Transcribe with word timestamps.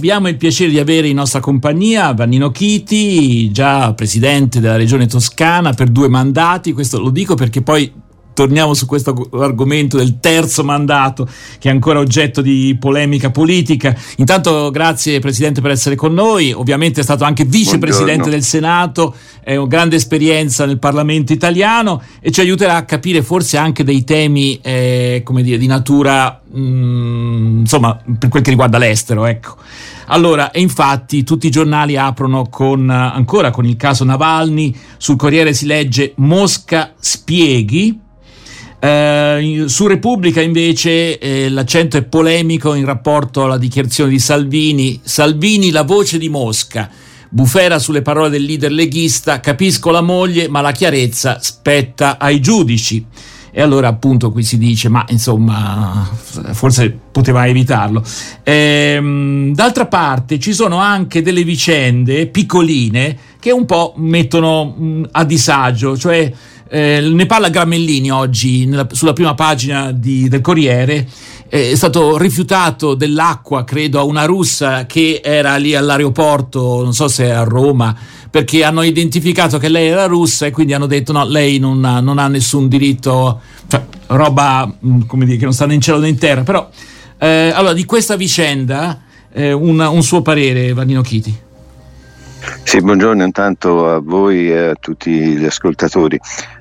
abbiamo 0.00 0.28
il 0.28 0.38
piacere 0.38 0.70
di 0.70 0.78
avere 0.78 1.08
in 1.08 1.16
nostra 1.16 1.40
compagnia 1.40 2.14
Vannino 2.14 2.50
Chiti, 2.50 3.50
già 3.50 3.92
presidente 3.92 4.58
della 4.58 4.76
regione 4.76 5.06
toscana 5.06 5.74
per 5.74 5.90
due 5.90 6.08
mandati, 6.08 6.72
questo 6.72 6.98
lo 6.98 7.10
dico 7.10 7.34
perché 7.34 7.60
poi 7.60 7.92
torniamo 8.34 8.74
su 8.74 8.86
questo 8.86 9.28
argomento 9.32 9.96
del 9.96 10.18
terzo 10.20 10.64
mandato 10.64 11.28
che 11.58 11.68
è 11.68 11.72
ancora 11.72 11.98
oggetto 11.98 12.40
di 12.40 12.76
polemica 12.78 13.30
politica. 13.30 13.94
Intanto 14.16 14.70
grazie 14.70 15.18
Presidente 15.18 15.60
per 15.60 15.70
essere 15.70 15.94
con 15.94 16.14
noi, 16.14 16.52
ovviamente 16.52 17.00
è 17.00 17.04
stato 17.04 17.24
anche 17.24 17.44
vicepresidente 17.44 18.30
del 18.30 18.42
Senato, 18.42 19.14
è 19.42 19.56
una 19.56 19.66
grande 19.66 19.96
esperienza 19.96 20.64
nel 20.64 20.78
Parlamento 20.78 21.32
italiano 21.32 22.02
e 22.20 22.30
ci 22.30 22.40
aiuterà 22.40 22.76
a 22.76 22.84
capire 22.84 23.22
forse 23.22 23.56
anche 23.56 23.84
dei 23.84 24.04
temi 24.04 24.58
eh, 24.62 25.22
come 25.24 25.42
dire, 25.42 25.58
di 25.58 25.66
natura, 25.66 26.40
mh, 26.50 26.60
mm, 26.60 27.58
insomma, 27.60 28.00
per 28.18 28.28
quel 28.28 28.42
che 28.42 28.50
riguarda 28.50 28.78
l'estero. 28.78 29.26
Ecco. 29.26 29.56
Allora, 30.12 30.50
e 30.50 30.60
infatti 30.60 31.22
tutti 31.22 31.46
i 31.46 31.50
giornali 31.50 31.96
aprono 31.96 32.48
con, 32.48 32.90
ancora 32.90 33.50
con 33.50 33.64
il 33.64 33.76
caso 33.76 34.04
Navalny, 34.04 34.74
sul 34.96 35.16
Corriere 35.16 35.52
si 35.52 35.66
legge 35.66 36.14
Mosca 36.16 36.92
spieghi, 36.98 37.98
eh, 38.80 39.64
su 39.66 39.86
Repubblica 39.86 40.40
invece 40.40 41.18
eh, 41.18 41.50
l'accento 41.50 41.98
è 41.98 42.02
polemico 42.02 42.72
in 42.74 42.86
rapporto 42.86 43.44
alla 43.44 43.58
dichiarazione 43.58 44.10
di 44.10 44.18
Salvini. 44.18 45.00
Salvini 45.02 45.70
la 45.70 45.82
voce 45.82 46.18
di 46.18 46.28
Mosca. 46.28 46.88
Bufera 47.28 47.78
sulle 47.78 48.02
parole 48.02 48.30
del 48.30 48.42
leader 48.42 48.72
leghista, 48.72 49.38
capisco 49.38 49.90
la 49.90 50.00
moglie, 50.00 50.48
ma 50.48 50.62
la 50.62 50.72
chiarezza 50.72 51.38
spetta 51.40 52.18
ai 52.18 52.40
giudici. 52.40 53.04
E 53.52 53.60
allora 53.60 53.88
appunto 53.88 54.30
qui 54.30 54.42
si 54.44 54.58
dice, 54.58 54.88
ma 54.88 55.04
insomma, 55.08 56.08
forse 56.52 56.96
poteva 57.10 57.46
evitarlo. 57.46 58.02
Ehm, 58.44 59.54
d'altra 59.54 59.86
parte 59.86 60.38
ci 60.38 60.52
sono 60.52 60.78
anche 60.78 61.20
delle 61.20 61.44
vicende 61.44 62.28
piccoline 62.28 63.16
che 63.40 63.50
un 63.50 63.66
po' 63.66 63.94
mettono 63.96 64.64
mh, 64.64 65.08
a 65.12 65.24
disagio, 65.24 65.96
cioè 65.96 66.32
eh, 66.72 67.00
ne 67.00 67.26
parla 67.26 67.48
Gramellini 67.48 68.12
oggi 68.12 68.64
nella, 68.64 68.86
sulla 68.92 69.12
prima 69.12 69.34
pagina 69.34 69.90
di, 69.90 70.28
del 70.28 70.40
Corriere. 70.40 71.06
Eh, 71.48 71.72
è 71.72 71.74
stato 71.74 72.16
rifiutato 72.16 72.94
dell'acqua, 72.94 73.64
credo, 73.64 73.98
a 73.98 74.04
una 74.04 74.24
russa 74.24 74.86
che 74.86 75.20
era 75.22 75.56
lì 75.56 75.74
all'aeroporto, 75.74 76.84
non 76.84 76.94
so 76.94 77.08
se 77.08 77.32
a 77.32 77.42
Roma, 77.42 77.96
perché 78.30 78.62
hanno 78.62 78.82
identificato 78.82 79.58
che 79.58 79.68
lei 79.68 79.88
era 79.88 80.06
russa 80.06 80.46
e 80.46 80.52
quindi 80.52 80.72
hanno 80.72 80.86
detto 80.86 81.10
no, 81.10 81.26
lei 81.26 81.58
non 81.58 81.84
ha, 81.84 81.98
non 81.98 82.18
ha 82.18 82.28
nessun 82.28 82.68
diritto, 82.68 83.40
cioè, 83.66 83.84
roba 84.06 84.72
mm, 84.86 85.00
come 85.08 85.24
dire, 85.24 85.38
che 85.38 85.44
non 85.44 85.52
sta 85.52 85.66
né 85.66 85.74
in 85.74 85.80
cielo 85.80 85.98
né 85.98 86.08
in 86.08 86.18
terra. 86.18 86.42
Però, 86.44 86.70
eh, 87.18 87.50
allora, 87.52 87.72
di 87.72 87.84
questa 87.84 88.14
vicenda, 88.14 89.00
eh, 89.32 89.52
una, 89.52 89.88
un 89.88 90.04
suo 90.04 90.22
parere, 90.22 90.72
Vanino 90.72 91.02
Chiti. 91.02 91.48
Sì, 92.70 92.80
buongiorno 92.80 93.24
intanto 93.24 93.90
a 93.90 94.00
voi 94.00 94.48
e 94.48 94.68
a 94.68 94.74
tutti 94.76 95.10
gli 95.10 95.44
ascoltatori. 95.44 96.16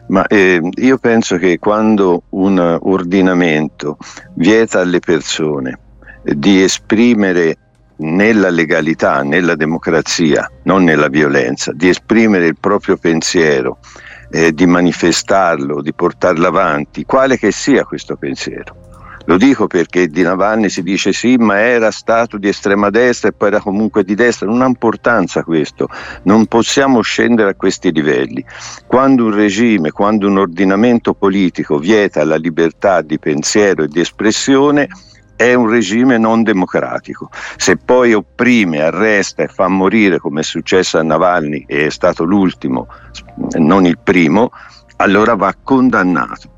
Ma 0.07 0.25
eh, 0.25 0.59
io 0.77 0.97
penso 0.97 1.37
che 1.37 1.59
quando 1.59 2.23
un 2.29 2.79
ordinamento 2.81 3.95
vieta 4.33 4.79
alle 4.79 4.97
persone 4.97 5.77
di 6.23 6.63
esprimere 6.63 7.57
nella 7.97 8.49
legalità, 8.49 9.21
nella 9.21 9.53
democrazia, 9.53 10.49
non 10.63 10.83
nella 10.83 11.09
violenza, 11.09 11.73
di 11.73 11.89
esprimere 11.89 12.47
il 12.47 12.57
proprio 12.59 12.97
pensiero, 12.97 13.77
eh, 14.31 14.51
di 14.51 14.65
manifestarlo, 14.65 15.79
di 15.79 15.93
portarlo 15.93 16.47
avanti, 16.47 17.05
quale 17.05 17.37
che 17.37 17.51
sia 17.51 17.83
questo 17.83 18.15
pensiero, 18.15 18.88
lo 19.29 19.37
dico 19.37 19.67
perché 19.67 20.07
di 20.07 20.23
Navalny 20.23 20.69
si 20.69 20.81
dice 20.81 21.13
sì, 21.13 21.37
ma 21.37 21.59
era 21.59 21.91
stato 21.91 22.39
di 22.39 22.47
estrema 22.47 22.89
destra 22.89 23.29
e 23.29 23.31
poi 23.31 23.49
era 23.49 23.59
comunque 23.59 24.03
di 24.03 24.15
destra. 24.15 24.47
Non 24.47 24.63
ha 24.63 24.65
importanza 24.65 25.43
questo, 25.43 25.87
non 26.23 26.47
possiamo 26.47 27.01
scendere 27.01 27.51
a 27.51 27.53
questi 27.53 27.91
livelli. 27.91 28.43
Quando 28.87 29.25
un 29.25 29.35
regime, 29.35 29.91
quando 29.91 30.25
un 30.25 30.39
ordinamento 30.39 31.13
politico 31.13 31.77
vieta 31.77 32.23
la 32.23 32.37
libertà 32.37 33.03
di 33.03 33.19
pensiero 33.19 33.83
e 33.83 33.87
di 33.87 33.99
espressione, 33.99 34.87
è 35.35 35.53
un 35.53 35.69
regime 35.69 36.17
non 36.17 36.41
democratico. 36.41 37.29
Se 37.55 37.77
poi 37.77 38.15
opprime, 38.15 38.81
arresta 38.81 39.43
e 39.43 39.47
fa 39.47 39.67
morire, 39.67 40.17
come 40.17 40.39
è 40.39 40.43
successo 40.43 40.97
a 40.97 41.03
Navalny 41.03 41.65
e 41.67 41.85
è 41.85 41.89
stato 41.91 42.23
l'ultimo, 42.23 42.87
non 43.59 43.85
il 43.85 43.99
primo, 43.99 44.49
allora 44.95 45.35
va 45.35 45.53
condannato 45.63 46.57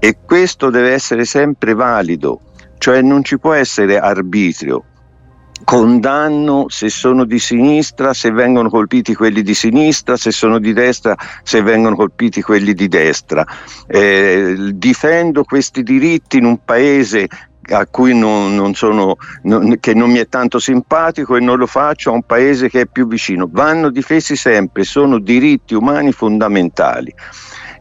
e 0.00 0.16
questo 0.24 0.70
deve 0.70 0.92
essere 0.92 1.24
sempre 1.24 1.74
valido, 1.74 2.40
cioè 2.78 3.02
non 3.02 3.22
ci 3.22 3.38
può 3.38 3.52
essere 3.52 3.98
arbitrio. 3.98 4.84
Condanno 5.62 6.64
se 6.68 6.88
sono 6.88 7.24
di 7.26 7.38
sinistra, 7.38 8.14
se 8.14 8.30
vengono 8.30 8.70
colpiti 8.70 9.14
quelli 9.14 9.42
di 9.42 9.52
sinistra, 9.52 10.16
se 10.16 10.30
sono 10.32 10.58
di 10.58 10.72
destra, 10.72 11.14
se 11.42 11.60
vengono 11.60 11.96
colpiti 11.96 12.40
quelli 12.40 12.72
di 12.72 12.88
destra. 12.88 13.46
Eh, 13.86 14.70
difendo 14.72 15.44
questi 15.44 15.82
diritti 15.82 16.38
in 16.38 16.46
un 16.46 16.64
paese 16.64 17.28
a 17.68 17.86
cui 17.86 18.18
non, 18.18 18.54
non 18.54 18.74
sono, 18.74 19.16
non, 19.42 19.76
che 19.78 19.92
non 19.92 20.10
mi 20.10 20.18
è 20.18 20.28
tanto 20.28 20.58
simpatico 20.58 21.36
e 21.36 21.40
non 21.40 21.58
lo 21.58 21.66
faccio 21.66 22.10
a 22.10 22.14
un 22.14 22.22
paese 22.22 22.70
che 22.70 22.82
è 22.82 22.86
più 22.86 23.06
vicino. 23.06 23.46
Vanno 23.50 23.90
difesi 23.90 24.36
sempre, 24.36 24.84
sono 24.84 25.18
diritti 25.18 25.74
umani 25.74 26.10
fondamentali. 26.12 27.14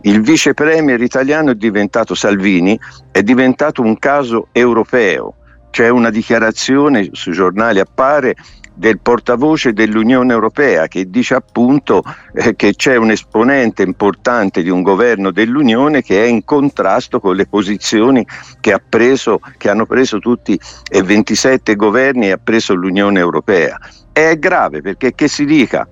Il 0.01 0.21
vice 0.21 0.53
premier 0.53 1.01
italiano 1.01 1.51
è 1.51 1.55
diventato 1.55 2.15
Salvini, 2.15 2.79
è 3.11 3.21
diventato 3.21 3.81
un 3.81 3.99
caso 3.99 4.47
europeo. 4.53 5.35
C'è 5.71 5.89
una 5.89 6.09
dichiarazione 6.09 7.09
sui 7.11 7.33
giornali 7.33 7.79
appare 7.79 8.35
del 8.73 8.99
portavoce 8.99 9.73
dell'Unione 9.73 10.31
Europea 10.31 10.87
che 10.87 11.09
dice 11.09 11.35
appunto 11.35 12.01
eh, 12.33 12.55
che 12.55 12.75
c'è 12.75 12.95
un 12.95 13.11
esponente 13.11 13.83
importante 13.83 14.63
di 14.63 14.69
un 14.69 14.81
governo 14.83 15.31
dell'Unione 15.31 16.01
che 16.01 16.23
è 16.23 16.27
in 16.27 16.45
contrasto 16.45 17.19
con 17.19 17.35
le 17.35 17.45
posizioni 17.45 18.25
che, 18.61 18.71
ha 18.71 18.81
preso, 18.87 19.41
che 19.57 19.69
hanno 19.69 19.85
preso 19.85 20.19
tutti 20.19 20.57
e 20.89 21.03
27 21.03 21.75
governi 21.75 22.27
e 22.27 22.31
ha 22.31 22.39
preso 22.41 22.73
l'Unione 22.73 23.19
Europea. 23.19 23.77
È 24.13 24.39
grave 24.39 24.81
perché 24.81 25.13
che 25.13 25.27
si 25.27 25.43
dica 25.43 25.85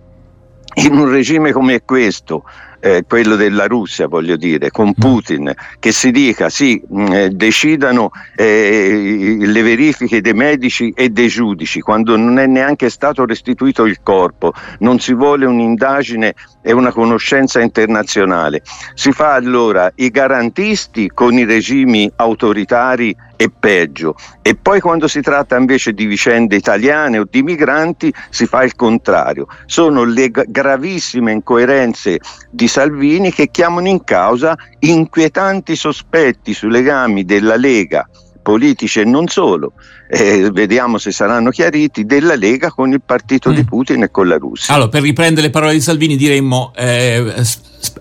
in 0.75 0.94
un 0.94 1.09
regime 1.09 1.51
come 1.51 1.84
questo 1.84 2.46
eh, 2.88 3.03
quello 3.06 3.36
della 3.36 3.66
Russia, 3.66 4.08
voglio 4.08 4.38
dire, 4.38 4.72
con 4.72 4.90
mm. 4.90 5.00
Putin, 5.00 5.53
che 5.80 5.92
si 5.92 6.12
dica 6.12 6.50
sì, 6.50 6.81
mh, 6.88 7.02
mm, 7.02 7.12
eh, 7.12 7.30
decidano 7.30 8.12
eh, 8.36 9.38
le 9.40 9.62
verifiche 9.62 10.22
dei 10.22 10.34
medici 10.34 10.94
e 10.96 11.09
dei 11.09 11.28
giudici, 11.28 11.81
quando 11.81 12.16
non 12.16 12.40
è 12.40 12.46
neanche 12.46 12.90
stato 12.90 13.26
restituito 13.26 13.86
il 13.86 14.00
corpo, 14.02 14.53
non 14.80 15.00
si 15.00 15.14
vuole 15.14 15.46
un'indagine 15.46 16.34
e 16.62 16.72
una 16.72 16.92
conoscenza 16.92 17.59
internazionale. 17.59 18.62
Si 18.94 19.12
fa 19.12 19.34
allora 19.34 19.92
i 19.96 20.09
garantisti 20.09 21.09
con 21.14 21.34
i 21.34 21.46
regimi 21.46 22.09
autoritari 22.16 23.16
e 23.38 23.50
peggio. 23.50 24.16
E 24.42 24.56
poi 24.56 24.81
quando 24.81 25.08
si 25.08 25.22
tratta 25.22 25.56
invece 25.56 25.94
di 25.94 26.06
vicende 26.06 26.58
italiane 26.58 27.20
o 27.20 27.28
di 27.30 27.44
migranti 27.44 28.14
si 28.30 28.46
fa 28.46 28.64
il 28.64 28.76
contrario. 28.76 29.47
Sono 29.66 30.03
le 30.03 30.30
gravissime 30.30 31.31
incoerenze 31.31 32.20
di 32.50 32.68
Salvini 32.78 33.34
che 33.34 33.50
chiamano 33.50 33.88
in 33.88 34.04
causa 34.04 34.56
inquietanti 34.82 35.76
sospetti 35.76 36.54
sui 36.54 36.70
legami 36.70 37.26
della 37.26 37.56
Lega 37.56 38.08
politici 38.44 39.00
e 39.00 39.04
non 39.04 39.28
solo, 39.28 39.74
eh, 40.08 40.52
vediamo 40.52 41.00
se 41.00 41.12
saranno 41.12 41.50
chiariti, 41.50 42.06
della 42.06 42.36
Lega 42.36 42.70
con 42.70 42.92
il 42.92 43.02
partito 43.04 43.50
mm. 43.50 43.54
di 43.54 43.66
Putin 43.66 44.04
e 44.04 44.12
con 44.12 44.28
la 44.28 44.38
Russia. 44.38 44.76
Allora, 44.76 44.90
per 44.90 45.02
riprendere 45.02 45.48
le 45.48 45.52
parole 45.52 45.74
di 45.74 45.82
Salvini 45.82 46.16
diremmo 46.16 46.72
eh, 46.76 47.44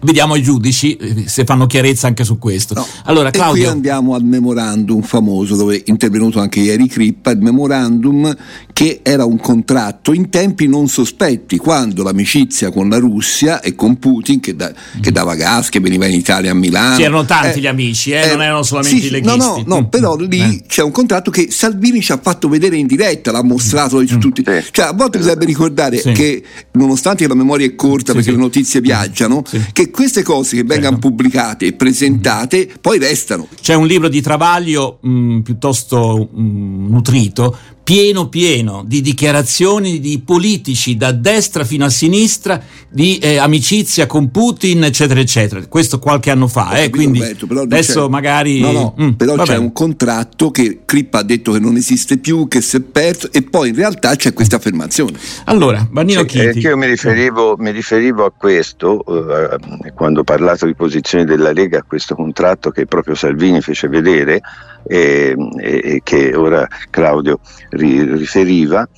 vediamo 0.02 0.36
i 0.36 0.42
giudici 0.42 0.96
eh, 0.96 1.24
se 1.26 1.44
fanno 1.44 1.66
chiarezza 1.66 2.06
anche 2.06 2.24
su 2.24 2.38
questo. 2.38 2.74
No. 2.74 2.86
Allora, 3.04 3.30
Claudio... 3.30 3.62
E 3.62 3.64
qui 3.66 3.74
andiamo 3.74 4.14
al 4.14 4.24
memorandum 4.24 5.02
famoso 5.02 5.56
dove 5.56 5.76
è 5.76 5.82
intervenuto 5.86 6.40
anche 6.40 6.60
ieri 6.60 6.86
Crippa, 6.86 7.30
il 7.30 7.40
memorandum 7.40 8.34
che 8.72 9.00
era 9.02 9.24
un 9.24 9.38
contratto 9.38 10.12
in 10.12 10.28
tempi 10.28 10.66
non 10.66 10.88
sospetti, 10.88 11.56
quando 11.56 12.02
l'amicizia 12.02 12.70
con 12.70 12.88
la 12.88 12.98
Russia 12.98 13.60
e 13.60 13.74
con 13.74 13.98
Putin, 13.98 14.40
che, 14.40 14.54
da, 14.54 14.72
che 15.00 15.10
dava 15.12 15.34
gas, 15.34 15.70
che 15.70 15.80
veniva 15.80 16.06
in 16.06 16.14
Italia 16.14 16.50
a 16.50 16.54
Milano... 16.54 16.96
Sì, 16.96 17.02
erano 17.02 17.24
tanti 17.24 17.58
eh, 17.58 17.62
gli 17.62 17.66
amici, 17.66 18.10
eh, 18.10 18.20
eh, 18.20 18.32
non 18.32 18.42
erano 18.42 18.62
solamente 18.62 19.00
sì, 19.00 19.06
i 19.06 19.10
leghisti. 19.10 19.38
No, 19.38 19.62
no, 19.66 19.76
no, 19.76 19.88
però 19.88 20.16
lì 20.16 20.40
eh. 20.40 20.62
c'è 20.66 20.82
un 20.82 20.90
contratto 20.90 21.30
che 21.30 21.48
Salvini 21.50 22.02
ci 22.02 22.12
ha 22.12 22.20
fatto 22.22 22.48
vedere 22.48 22.76
in 22.76 22.86
diretta, 22.86 23.32
l'ha 23.32 23.42
mostrato 23.42 24.00
mm. 24.00 24.18
tutti. 24.18 24.44
Cioè, 24.44 24.86
a 24.86 24.92
volte 24.92 25.18
bisognerebbe 25.18 25.46
ricordare 25.46 25.98
sì. 25.98 26.12
che, 26.12 26.42
nonostante 26.72 27.26
la 27.26 27.34
memoria 27.34 27.66
è 27.66 27.74
corta 27.74 28.12
sì, 28.12 28.18
perché 28.18 28.30
le 28.32 28.36
notizie 28.36 28.80
viaggiano, 28.80 29.42
che 29.72 29.90
queste 29.90 30.22
cose 30.22 30.56
che 30.56 30.64
vengano 30.64 30.98
pubblicate 30.98 31.66
e 31.66 31.72
presentate 31.72 32.70
poi 32.80 32.98
restano. 32.98 33.48
C'è 33.60 33.74
un 33.74 33.86
libro 33.86 34.08
di 34.08 34.20
Travaglio 34.20 34.98
mh, 35.00 35.40
piuttosto 35.40 36.28
mh, 36.32 36.88
nutrito 36.88 37.56
pieno 37.86 38.28
pieno 38.28 38.82
di 38.84 39.00
dichiarazioni 39.00 40.00
di 40.00 40.18
politici 40.18 40.96
da 40.96 41.12
destra 41.12 41.62
fino 41.62 41.84
a 41.84 41.88
sinistra 41.88 42.60
di 42.88 43.18
eh, 43.18 43.36
amicizia 43.36 44.06
con 44.06 44.32
Putin 44.32 44.82
eccetera 44.82 45.20
eccetera. 45.20 45.64
Questo 45.68 46.00
qualche 46.00 46.32
anno 46.32 46.48
fa 46.48 46.72
eh, 46.80 46.90
quindi 46.90 47.20
Roberto, 47.20 47.60
adesso 47.60 48.08
magari 48.08 48.58
no, 48.58 48.72
no, 48.72 48.94
mm, 49.00 49.10
però 49.10 49.36
c'è 49.36 49.56
un 49.56 49.70
contratto 49.70 50.50
che 50.50 50.80
Crippa 50.84 51.20
ha 51.20 51.22
detto 51.22 51.52
che 51.52 51.60
non 51.60 51.76
esiste 51.76 52.18
più 52.18 52.48
che 52.48 52.60
si 52.60 52.78
è 52.78 52.80
perso 52.80 53.30
e 53.30 53.42
poi 53.42 53.68
in 53.68 53.76
realtà 53.76 54.16
c'è 54.16 54.32
questa 54.32 54.56
affermazione. 54.56 55.16
Allora 55.44 55.86
Bannino 55.88 56.22
sì, 56.22 56.26
Chiti. 56.26 56.58
io 56.58 56.76
mi 56.76 56.86
riferivo, 56.86 57.54
mi 57.56 57.70
riferivo 57.70 58.24
a 58.24 58.32
questo 58.36 59.04
eh, 59.04 59.92
quando 59.94 60.20
ho 60.22 60.24
parlato 60.24 60.66
di 60.66 60.74
posizioni 60.74 61.24
della 61.24 61.52
Lega 61.52 61.78
a 61.78 61.84
questo 61.86 62.16
contratto 62.16 62.72
che 62.72 62.86
proprio 62.86 63.14
Salvini 63.14 63.60
fece 63.60 63.86
vedere 63.86 64.42
e, 64.86 65.36
e 65.58 66.00
che 66.02 66.34
ora 66.34 66.66
Claudio 66.90 67.40
ri, 67.70 68.02
riferiva. 68.16 68.88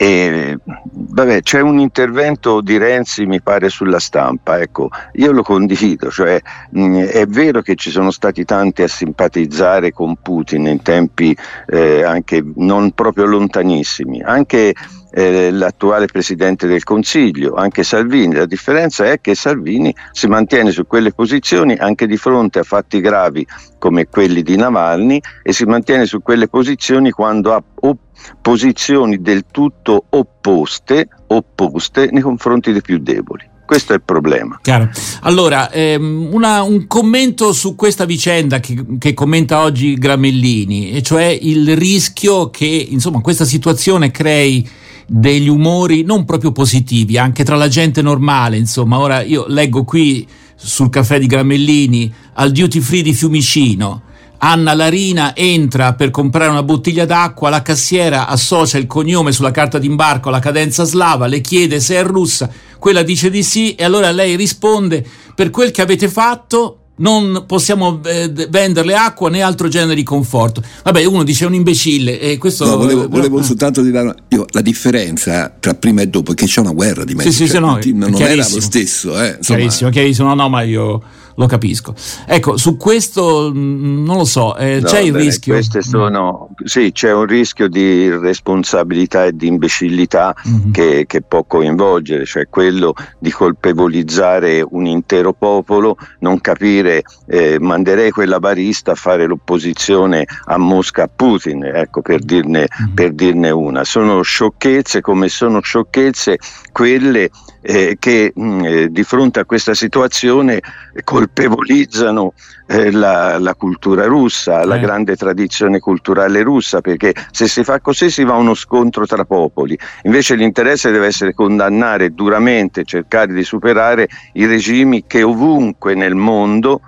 E, 0.00 0.56
vabbè, 0.64 1.42
c'è 1.42 1.60
un 1.60 1.80
intervento 1.80 2.60
di 2.60 2.78
Renzi, 2.78 3.26
mi 3.26 3.40
pare, 3.40 3.68
sulla 3.68 3.98
stampa. 3.98 4.60
Ecco, 4.60 4.90
io 5.14 5.32
lo 5.32 5.42
condivido, 5.42 6.08
cioè, 6.08 6.40
mh, 6.70 7.02
è 7.06 7.26
vero 7.26 7.62
che 7.62 7.74
ci 7.74 7.90
sono 7.90 8.12
stati 8.12 8.44
tanti 8.44 8.82
a 8.82 8.88
simpatizzare 8.88 9.92
con 9.92 10.14
Putin 10.22 10.66
in 10.66 10.82
tempi 10.82 11.36
eh, 11.66 12.04
anche 12.04 12.44
non 12.54 12.92
proprio 12.92 13.24
lontanissimi. 13.24 14.22
Anche 14.22 14.72
eh, 15.18 15.50
l'attuale 15.50 16.06
Presidente 16.06 16.68
del 16.68 16.84
Consiglio, 16.84 17.54
anche 17.54 17.82
Salvini. 17.82 18.34
La 18.34 18.46
differenza 18.46 19.04
è 19.10 19.20
che 19.20 19.34
Salvini 19.34 19.92
si 20.12 20.28
mantiene 20.28 20.70
su 20.70 20.86
quelle 20.86 21.12
posizioni 21.12 21.74
anche 21.74 22.06
di 22.06 22.16
fronte 22.16 22.60
a 22.60 22.62
fatti 22.62 23.00
gravi 23.00 23.44
come 23.78 24.06
quelli 24.06 24.42
di 24.44 24.54
Navalny 24.54 25.20
e 25.42 25.52
si 25.52 25.64
mantiene 25.64 26.06
su 26.06 26.22
quelle 26.22 26.46
posizioni 26.46 27.10
quando 27.10 27.52
ha 27.52 27.62
op- 27.80 27.98
posizioni 28.40 29.20
del 29.20 29.46
tutto 29.50 30.04
opposte, 30.08 31.08
opposte 31.26 32.10
nei 32.12 32.22
confronti 32.22 32.70
dei 32.70 32.80
più 32.80 32.98
deboli. 32.98 33.56
Questo 33.66 33.92
è 33.92 33.96
il 33.96 34.02
problema. 34.02 34.60
Chiaro. 34.62 34.88
Allora, 35.22 35.70
ehm, 35.70 36.28
una, 36.32 36.62
un 36.62 36.86
commento 36.86 37.52
su 37.52 37.74
questa 37.74 38.04
vicenda 38.06 38.60
che, 38.60 38.82
che, 38.98 39.12
commenta 39.14 39.60
oggi 39.62 39.94
Gramellini, 39.94 40.92
e 40.92 41.02
cioè 41.02 41.24
il 41.26 41.76
rischio 41.76 42.50
che 42.50 42.86
insomma, 42.88 43.20
questa 43.20 43.44
situazione 43.44 44.10
crei 44.10 44.66
degli 45.10 45.48
umori 45.48 46.02
non 46.02 46.26
proprio 46.26 46.52
positivi, 46.52 47.16
anche 47.16 47.42
tra 47.42 47.56
la 47.56 47.68
gente 47.68 48.02
normale, 48.02 48.58
insomma, 48.58 48.98
ora 48.98 49.22
io 49.22 49.46
leggo 49.48 49.82
qui 49.82 50.28
sul 50.54 50.90
caffè 50.90 51.18
di 51.18 51.26
Gramellini 51.26 52.12
al 52.34 52.52
duty 52.52 52.80
free 52.80 53.02
di 53.02 53.14
Fiumicino. 53.14 54.02
Anna 54.40 54.74
Larina 54.74 55.34
entra 55.34 55.94
per 55.94 56.10
comprare 56.10 56.50
una 56.50 56.62
bottiglia 56.62 57.06
d'acqua, 57.06 57.48
la 57.48 57.62
cassiera 57.62 58.28
associa 58.28 58.78
il 58.78 58.86
cognome 58.86 59.32
sulla 59.32 59.50
carta 59.50 59.78
d'imbarco 59.78 60.28
alla 60.28 60.38
cadenza 60.38 60.84
slava, 60.84 61.26
le 61.26 61.40
chiede 61.40 61.80
se 61.80 61.96
è 61.96 62.04
russa, 62.04 62.48
quella 62.78 63.02
dice 63.02 63.30
di 63.30 63.42
sì 63.42 63.74
e 63.74 63.84
allora 63.84 64.10
lei 64.12 64.36
risponde 64.36 65.04
per 65.34 65.50
quel 65.50 65.70
che 65.70 65.82
avete 65.82 66.08
fatto 66.08 66.82
non 66.98 67.44
possiamo 67.46 68.00
eh, 68.04 68.30
venderle 68.48 68.94
acqua 68.94 69.28
né 69.28 69.42
altro 69.42 69.68
genere 69.68 69.94
di 69.94 70.02
conforto. 70.02 70.62
Vabbè, 70.84 71.04
uno 71.04 71.22
dice 71.22 71.46
un 71.46 71.54
imbecille. 71.54 72.20
E 72.20 72.38
questo, 72.38 72.64
no, 72.66 72.76
volevo, 72.76 73.04
eh, 73.04 73.08
volevo 73.08 73.42
soltanto 73.42 73.82
dire 73.82 74.14
io, 74.28 74.46
la 74.50 74.60
differenza 74.60 75.54
tra 75.58 75.74
prima 75.74 76.02
e 76.02 76.08
dopo, 76.08 76.32
è 76.32 76.34
che 76.34 76.46
c'è 76.46 76.60
una 76.60 76.72
guerra 76.72 77.04
di 77.04 77.14
mezzo. 77.14 77.30
Sì, 77.30 77.48
cioè, 77.48 77.82
sì, 77.82 77.92
no, 77.92 78.08
non 78.08 78.20
era 78.20 78.34
lo 78.34 78.60
stesso. 78.60 79.20
Eh, 79.20 79.38
chiarissimo, 79.40 79.90
chiarissimo. 79.90 80.28
No, 80.28 80.34
no, 80.34 80.48
ma 80.48 80.62
io 80.62 81.02
lo 81.38 81.46
capisco. 81.46 81.94
Ecco, 82.26 82.56
su 82.56 82.76
questo 82.76 83.50
mm, 83.54 84.04
non 84.04 84.16
lo 84.16 84.24
so, 84.24 84.56
eh, 84.56 84.80
no, 84.80 84.88
c'è 84.88 84.98
il 84.98 85.12
bene, 85.12 85.24
rischio. 85.24 85.54
Queste 85.54 85.82
sono, 85.82 86.50
sì, 86.64 86.90
c'è 86.92 87.12
un 87.12 87.26
rischio 87.26 87.68
di 87.68 87.80
irresponsabilità 87.80 89.24
e 89.24 89.36
di 89.36 89.46
imbecillità 89.46 90.34
mm-hmm. 90.46 90.72
che, 90.72 91.04
che, 91.06 91.22
può 91.22 91.44
coinvolgere, 91.44 92.24
cioè 92.26 92.48
quello 92.48 92.92
di 93.20 93.30
colpevolizzare 93.30 94.66
un 94.68 94.86
intero 94.86 95.32
popolo, 95.32 95.96
non 96.20 96.40
capire, 96.40 96.87
eh, 97.26 97.58
manderei 97.58 98.10
quella 98.10 98.38
barista 98.38 98.92
a 98.92 98.94
fare 98.94 99.26
l'opposizione 99.26 100.26
a 100.46 100.58
Mosca 100.58 101.04
a 101.04 101.10
Putin, 101.14 101.64
ecco, 101.64 102.02
per 102.02 102.20
dirne, 102.20 102.66
mm-hmm. 102.68 102.94
per 102.94 103.12
dirne 103.12 103.50
una. 103.50 103.84
Sono 103.84 104.22
sciocchezze 104.22 105.00
come 105.00 105.28
sono 105.28 105.60
sciocchezze 105.60 106.38
quelle 106.72 107.30
eh, 107.60 107.96
che 107.98 108.32
mh, 108.34 108.42
mm, 108.42 108.64
eh, 108.64 108.88
di 108.90 109.02
fronte 109.02 109.40
a 109.40 109.44
questa 109.44 109.74
situazione 109.74 110.60
colpevolizzano 111.04 112.32
eh, 112.66 112.90
la, 112.90 113.38
la, 113.38 113.54
cultura 113.54 114.04
russa, 114.06 114.64
la 114.64 114.76
eh. 114.76 114.80
grande 114.80 115.16
tradizione 115.16 115.78
culturale 115.78 116.42
russa, 116.42 116.80
perché 116.80 117.14
se 117.30 117.48
si 117.48 117.64
fa 117.64 117.80
così 117.80 118.10
si 118.10 118.24
va 118.24 118.34
a 118.34 118.38
uno 118.38 118.54
scontro 118.54 119.06
tra 119.06 119.24
popoli. 119.24 119.78
Invece 120.02 120.34
l'interesse 120.34 120.90
deve 120.90 121.06
essere 121.06 121.34
condannare 121.34 122.14
duramente, 122.14 122.84
cercare 122.84 123.32
di 123.32 123.44
superare 123.44 124.08
i 124.34 124.46
regimi 124.46 125.04
che 125.06 125.22
ovunque 125.22 125.94
nel 125.94 126.14
mondo 126.14 126.80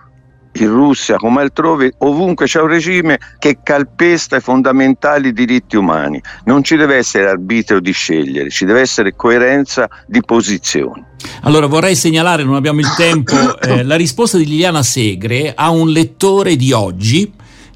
in 0.65 0.71
Russia 0.71 1.17
come 1.17 1.43
altrove, 1.43 1.95
ovunque 1.99 2.47
c'è 2.47 2.61
un 2.61 2.69
regime 2.69 3.19
che 3.39 3.59
calpesta 3.63 4.37
i 4.37 4.41
fondamentali 4.41 5.33
diritti 5.33 5.77
umani. 5.77 6.21
Non 6.45 6.63
ci 6.63 6.77
deve 6.77 6.97
essere 6.97 7.29
arbitrio 7.29 7.81
di 7.81 7.93
scegliere, 7.93 8.51
ci 8.51 8.65
deve 8.65 8.81
essere 8.81 9.15
coerenza 9.17 9.89
di 10.07 10.21
posizioni. 10.21 11.05
Allora 11.43 11.67
vorrei 11.67 11.95
segnalare, 11.95 12.45
non 12.45 12.55
abbiamo 12.55 12.81
il 12.81 12.93
tempo, 12.97 13.35
eh, 13.61 13.83
la 13.83 13.97
risposta 13.97 14.39
di 14.39 14.47
Liliana 14.47 14.83
Segre 14.83 15.53
a 15.55 15.71
un 15.71 15.89
lettore 15.91 16.57
di 16.57 16.73
oggi. 16.73 17.33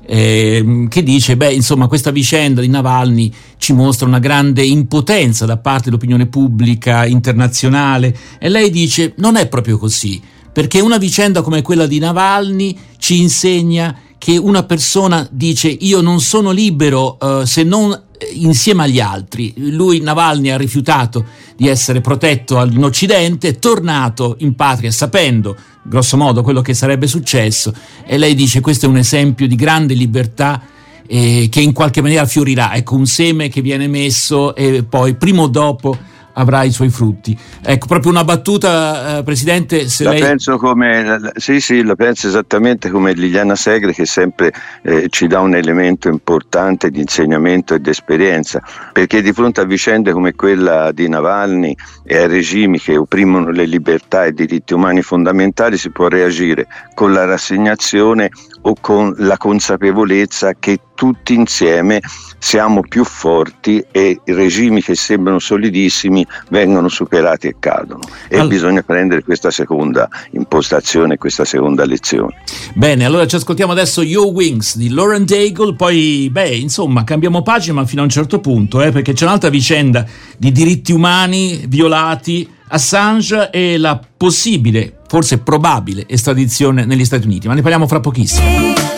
Eh, 0.07 0.87
che 0.91 1.03
dice, 1.03 1.35
beh, 1.35 1.55
insomma, 1.55 1.87
questa 1.87 2.11
vicenda 2.11 2.61
di 2.61 2.69
Navalny 2.69 3.33
ci 3.57 3.73
mostra 3.73 4.07
una 4.07 4.19
grande 4.19 4.63
impotenza 4.63 5.47
da 5.47 5.57
parte 5.57 5.85
dell'opinione 5.85 6.27
pubblica 6.27 7.07
internazionale 7.07 8.15
e 8.39 8.51
lei 8.51 8.69
dice, 8.69 9.15
non 9.17 9.37
è 9.37 9.49
proprio 9.49 9.79
così 9.79 10.21
perché 10.55 10.79
una 10.79 10.99
vicenda 10.99 11.43
come 11.43 11.63
quella 11.63 11.87
di 11.87 11.99
Navalny 11.99 12.79
ci 12.99 13.21
insegna 13.21 13.99
che 14.19 14.37
una 14.37 14.63
persona 14.63 15.29
dice 15.33 15.67
io 15.69 16.01
non 16.01 16.21
sono 16.21 16.53
libero 16.53 17.19
uh, 17.21 17.45
se 17.45 17.65
non 17.65 17.91
eh, 17.93 18.31
insieme 18.35 18.85
agli 18.85 19.01
altri. 19.01 19.53
Lui, 19.57 19.99
Navalny, 19.99 20.51
ha 20.51 20.57
rifiutato 20.57 21.27
di 21.57 21.67
essere 21.67 22.01
protetto 22.01 22.63
in 22.63 22.85
Occidente, 22.85 23.49
è 23.49 23.59
tornato 23.59 24.37
in 24.39 24.55
patria 24.55 24.93
sapendo, 24.93 25.57
grosso 25.83 26.17
modo, 26.17 26.45
quello 26.45 26.63
che 26.63 26.73
sarebbe 26.73 27.09
successo 27.09 27.75
e 28.07 28.17
lei 28.17 28.37
dice 28.37 28.61
questo 28.61 28.87
è 28.87 28.89
un 28.89 28.99
esempio 28.99 29.49
di 29.49 29.57
grande 29.57 29.95
libertà 29.95 30.63
eh, 31.05 31.49
che 31.51 31.61
in 31.61 31.73
qualche 31.73 32.01
maniera 32.01 32.27
fiorirà, 32.27 32.77
ecco 32.77 32.95
un 32.95 33.07
seme 33.07 33.49
che 33.49 33.61
viene 33.61 33.89
messo 33.89 34.55
e 34.55 34.85
poi 34.85 35.17
prima 35.17 35.43
o 35.43 35.49
dopo 35.49 35.99
avrà 36.35 36.63
i 36.63 36.71
suoi 36.71 36.89
frutti. 36.89 37.37
Ecco, 37.63 37.87
proprio 37.87 38.11
una 38.11 38.25
battuta, 38.25 39.19
eh, 39.19 39.23
Presidente. 39.23 39.89
Se 39.89 40.05
la 40.05 40.11
lei... 40.11 40.21
penso 40.21 40.57
come, 40.57 41.33
sì, 41.37 41.61
sì, 41.61 41.83
la 41.83 41.95
penso 41.95 42.29
esattamente 42.29 42.91
come 42.91 43.13
Liliana 43.13 43.55
Segre, 43.55 43.93
che 43.93 44.07
sempre 44.07 44.53
eh, 44.83 45.07
ci 45.09 45.27
dà 45.27 45.41
un 45.41 45.55
elemento 45.55 46.09
importante 46.09 46.91
di 46.91 47.01
insegnamento 47.01 47.75
e 47.75 47.81
di 47.81 47.91
esperienza, 47.91 48.63
perché 48.93 49.23
di 49.23 49.33
fronte 49.33 49.61
a 49.61 49.65
vicende 49.65 50.13
come 50.13 50.35
quella 50.35 50.93
di 50.93 51.09
Navalny 51.09 51.75
e 52.05 52.17
a 52.19 52.27
regimi 52.27 52.79
che 52.79 52.97
opprimono 52.97 53.51
le 53.51 53.67
libertà 53.67 54.25
e 54.25 54.29
i 54.29 54.35
diritti 54.35 54.75
umani 54.75 55.03
fondamentali 55.03 55.77
si 55.77 55.91
può 55.91 56.09
reagire 56.09 56.67
con 56.95 57.13
la 57.13 57.25
rassegnazione 57.25 58.31
o 58.67 58.75
con 58.81 59.15
la 59.19 59.37
consapevolezza 59.37 60.55
che 60.59 60.79
tutti 60.95 61.35
insieme 61.35 62.01
siamo 62.39 62.83
più 62.83 63.05
forti 63.05 63.85
e 63.91 64.21
i 64.25 64.33
regimi 64.33 64.81
che 64.83 64.95
sembrano 64.95 65.39
solidissimi 65.39 66.27
vengono 66.51 66.89
superati 66.89 67.49
e 67.49 67.57
cadono. 67.59 68.01
E 68.29 68.35
allora. 68.37 68.49
bisogna 68.49 68.83
prendere 68.83 69.23
questa 69.23 69.51
seconda 69.51 70.09
impostazione, 70.31 71.17
questa 71.19 71.45
seconda 71.45 71.85
lezione. 71.85 72.43
Bene, 72.75 73.05
allora 73.05 73.27
ci 73.27 73.37
ascoltiamo 73.37 73.73
adesso 73.73 74.03
Yo 74.03 74.31
Wings 74.31 74.77
di 74.77 74.91
Lauren 74.91 75.25
Daigle, 75.25 75.75
poi, 75.75 76.29
beh, 76.31 76.55
insomma, 76.57 77.05
cambiamo 77.05 77.43
pagina, 77.43 77.85
fino 77.87 78.03
a 78.03 78.05
un 78.05 78.11
certo 78.11 78.41
punto, 78.41 78.83
eh, 78.83 78.93
perché 78.93 79.13
c'è 79.13 79.25
un'altra 79.25 79.51
vicenda 79.51 80.07
di 80.37 80.53
diritti 80.53 80.93
umani 80.93 81.65
violati. 81.67 82.54
Assange 82.69 83.51
e 83.51 83.79
la 83.79 84.01
possibile, 84.17 85.01
forse 85.07 85.39
probabile, 85.39 86.07
estradizione 86.09 86.85
negli 86.85 87.05
Stati 87.05 87.27
Uniti, 87.27 87.47
ma 87.47 87.55
ne 87.55 87.61
parliamo 87.61 87.87
fra 87.87 88.01
pochissimo. 88.01 88.94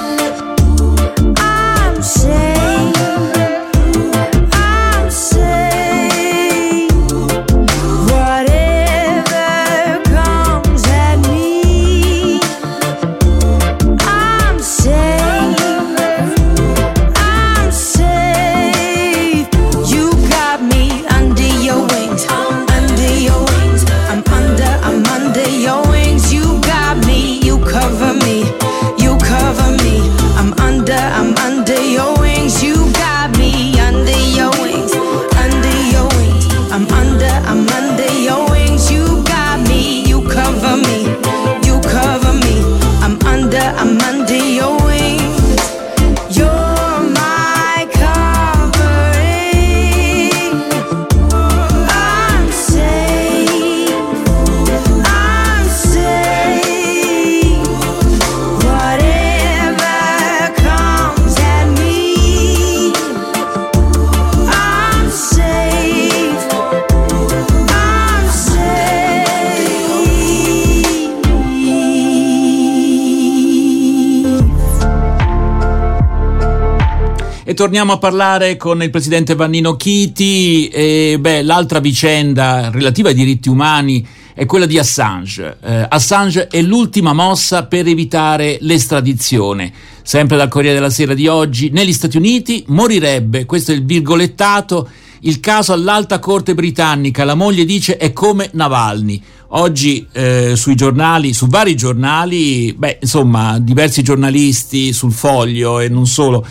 Torniamo 77.56 77.94
a 77.94 77.98
parlare 77.98 78.58
con 78.58 78.82
il 78.82 78.90
presidente 78.90 79.34
Vannino 79.34 79.76
Chiti. 79.76 80.68
E, 80.68 81.16
beh, 81.18 81.42
l'altra 81.42 81.80
vicenda 81.80 82.70
relativa 82.70 83.08
ai 83.08 83.14
diritti 83.14 83.48
umani 83.48 84.06
è 84.34 84.44
quella 84.44 84.66
di 84.66 84.78
Assange. 84.78 85.56
Eh, 85.64 85.86
Assange 85.88 86.48
è 86.48 86.60
l'ultima 86.60 87.14
mossa 87.14 87.64
per 87.64 87.88
evitare 87.88 88.58
l'estradizione. 88.60 89.72
Sempre 90.02 90.36
dal 90.36 90.48
Corriere 90.48 90.74
della 90.74 90.90
Sera 90.90 91.14
di 91.14 91.26
oggi, 91.26 91.70
negli 91.70 91.94
Stati 91.94 92.18
Uniti 92.18 92.62
morirebbe, 92.68 93.46
questo 93.46 93.72
è 93.72 93.74
il 93.74 93.86
virgolettato, 93.86 94.88
il 95.20 95.40
caso 95.40 95.72
all'alta 95.72 96.18
corte 96.18 96.54
britannica, 96.54 97.24
la 97.24 97.34
moglie 97.34 97.64
dice 97.64 97.96
è 97.96 98.12
come 98.12 98.50
Navalny. 98.52 99.20
Oggi 99.50 100.06
eh, 100.12 100.52
sui 100.56 100.74
giornali, 100.74 101.32
su 101.32 101.46
vari 101.46 101.74
giornali, 101.74 102.74
beh, 102.76 102.98
insomma, 103.00 103.58
diversi 103.58 104.02
giornalisti 104.02 104.92
sul 104.92 105.12
foglio 105.12 105.80
e 105.80 105.88
non 105.88 106.06
solo 106.06 106.44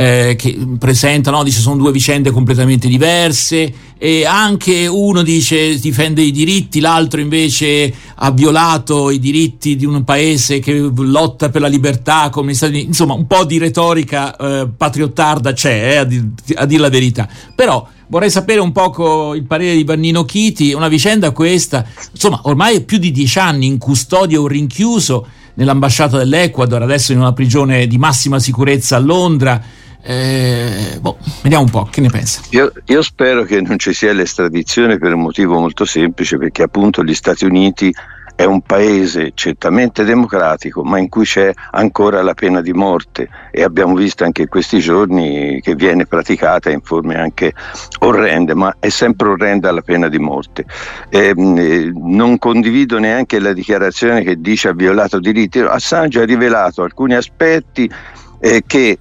eh, 0.00 0.36
che 0.38 0.56
presentano, 0.78 1.42
dice 1.42 1.58
sono 1.58 1.74
due 1.74 1.90
vicende 1.90 2.30
completamente 2.30 2.86
diverse 2.86 3.72
e 3.98 4.24
anche 4.24 4.86
uno 4.86 5.22
dice 5.22 5.76
difende 5.76 6.22
i 6.22 6.30
diritti, 6.30 6.78
l'altro 6.78 7.20
invece 7.20 7.92
ha 8.14 8.30
violato 8.30 9.10
i 9.10 9.18
diritti 9.18 9.74
di 9.74 9.84
un 9.84 10.04
paese 10.04 10.60
che 10.60 10.88
lotta 10.94 11.48
per 11.48 11.62
la 11.62 11.66
libertà 11.66 12.28
come 12.30 12.54
Stati 12.54 12.74
Uniti, 12.74 12.86
insomma 12.86 13.14
un 13.14 13.26
po' 13.26 13.44
di 13.44 13.58
retorica 13.58 14.36
eh, 14.36 14.68
patriottarda 14.68 15.52
c'è, 15.52 15.94
eh, 15.94 15.96
a, 15.96 16.04
dir, 16.04 16.28
a 16.54 16.64
dir 16.64 16.78
la 16.78 16.90
verità, 16.90 17.28
però 17.56 17.84
vorrei 18.06 18.30
sapere 18.30 18.60
un 18.60 18.70
poco 18.70 19.34
il 19.34 19.42
parere 19.42 19.74
di 19.74 19.82
Bannino 19.82 20.24
Chiti, 20.24 20.74
una 20.74 20.86
vicenda 20.86 21.32
questa, 21.32 21.84
insomma 22.12 22.38
ormai 22.44 22.76
è 22.76 22.84
più 22.84 22.98
di 22.98 23.10
dieci 23.10 23.40
anni 23.40 23.66
in 23.66 23.78
custodia 23.78 24.38
o 24.40 24.46
rinchiuso 24.46 25.26
nell'ambasciata 25.54 26.18
dell'Ecuador, 26.18 26.82
adesso 26.82 27.10
in 27.10 27.18
una 27.18 27.32
prigione 27.32 27.88
di 27.88 27.98
massima 27.98 28.38
sicurezza 28.38 28.94
a 28.94 29.00
Londra, 29.00 29.60
eh, 30.02 30.98
boh, 31.00 31.18
vediamo 31.42 31.64
un 31.64 31.70
po', 31.70 31.88
che 31.90 32.00
ne 32.00 32.08
pensa? 32.08 32.40
Io, 32.50 32.72
io, 32.86 33.02
spero 33.02 33.42
che 33.42 33.60
non 33.60 33.78
ci 33.78 33.92
sia 33.92 34.12
l'estradizione 34.12 34.98
per 34.98 35.14
un 35.14 35.20
motivo 35.20 35.58
molto 35.58 35.84
semplice, 35.84 36.38
perché 36.38 36.62
appunto 36.62 37.02
gli 37.02 37.14
Stati 37.14 37.44
Uniti 37.44 37.92
è 38.38 38.44
un 38.44 38.60
paese 38.60 39.32
certamente 39.34 40.04
democratico, 40.04 40.84
ma 40.84 40.98
in 40.98 41.08
cui 41.08 41.24
c'è 41.24 41.52
ancora 41.72 42.22
la 42.22 42.34
pena 42.34 42.60
di 42.60 42.72
morte 42.72 43.28
e 43.50 43.64
abbiamo 43.64 43.96
visto 43.96 44.22
anche 44.22 44.42
in 44.42 44.48
questi 44.48 44.78
giorni 44.78 45.60
che 45.60 45.74
viene 45.74 46.06
praticata 46.06 46.70
in 46.70 46.80
forme 46.80 47.16
anche 47.18 47.52
orrende, 47.98 48.54
ma 48.54 48.76
è 48.78 48.90
sempre 48.90 49.30
orrenda 49.30 49.72
la 49.72 49.82
pena 49.82 50.06
di 50.06 50.20
morte. 50.20 50.64
Eh, 51.08 51.32
non 51.34 52.38
condivido 52.38 53.00
neanche 53.00 53.40
la 53.40 53.52
dichiarazione 53.52 54.22
che 54.22 54.40
dice 54.40 54.68
ha 54.68 54.72
violato 54.72 55.18
diritti. 55.18 55.58
Assange 55.58 56.20
ha 56.20 56.24
rivelato 56.24 56.84
alcuni 56.84 57.14
aspetti 57.14 57.90
eh, 58.38 58.62
che 58.64 58.98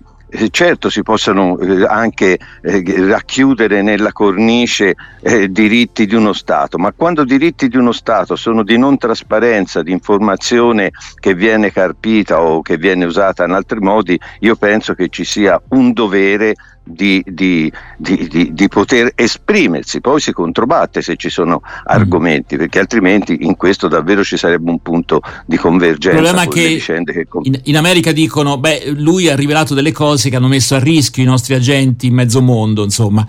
certo 0.49 0.89
si 0.89 1.01
possono 1.01 1.57
eh, 1.59 1.85
anche 1.85 2.37
eh, 2.61 3.07
racchiudere 3.07 3.81
nella 3.81 4.11
cornice 4.11 4.95
eh, 5.21 5.49
diritti 5.49 6.05
di 6.05 6.15
uno 6.15 6.33
Stato, 6.33 6.77
ma 6.77 6.93
quando 6.93 7.23
diritti 7.23 7.67
di 7.67 7.77
uno 7.77 7.91
Stato 7.91 8.35
sono 8.35 8.63
di 8.63 8.77
non 8.77 8.97
trasparenza, 8.97 9.81
di 9.81 9.91
informazione 9.91 10.91
che 11.19 11.33
viene 11.33 11.71
carpita 11.71 12.41
o 12.41 12.61
che 12.61 12.77
viene 12.77 13.05
usata 13.05 13.45
in 13.45 13.51
altri 13.51 13.79
modi, 13.79 14.19
io 14.39 14.55
penso 14.55 14.93
che 14.93 15.09
ci 15.09 15.23
sia 15.23 15.61
un 15.69 15.93
dovere 15.93 16.55
di, 16.87 17.23
di, 17.25 17.71
di, 17.97 18.51
di, 18.53 18.67
poter 18.67 19.11
esprimersi, 19.15 20.01
poi 20.01 20.19
si 20.19 20.31
controbatte 20.31 21.01
se 21.01 21.15
ci 21.15 21.29
sono 21.29 21.61
argomenti, 21.83 22.55
mm. 22.55 22.59
perché 22.59 22.79
altrimenti 22.79 23.37
in 23.41 23.55
questo 23.55 23.87
davvero 23.87 24.23
ci 24.23 24.37
sarebbe 24.37 24.69
un 24.69 24.79
punto 24.79 25.21
di 25.45 25.57
convergenza. 25.57 26.17
Il 26.17 26.23
problema 26.23 26.43
è 26.43 26.47
che, 26.47 26.77
che 26.77 27.27
in, 27.43 27.59
in, 27.63 27.77
America 27.77 28.11
dicono, 28.11 28.57
beh, 28.57 28.93
lui 28.95 29.29
ha 29.29 29.35
rivelato 29.35 29.73
delle 29.73 29.91
cose 29.91 30.29
che 30.29 30.35
hanno 30.35 30.47
messo 30.47 30.75
a 30.75 30.79
rischio 30.79 31.23
i 31.23 31.25
nostri 31.25 31.53
agenti 31.53 32.07
in 32.07 32.13
mezzo 32.13 32.41
mondo, 32.41 32.83
insomma. 32.83 33.27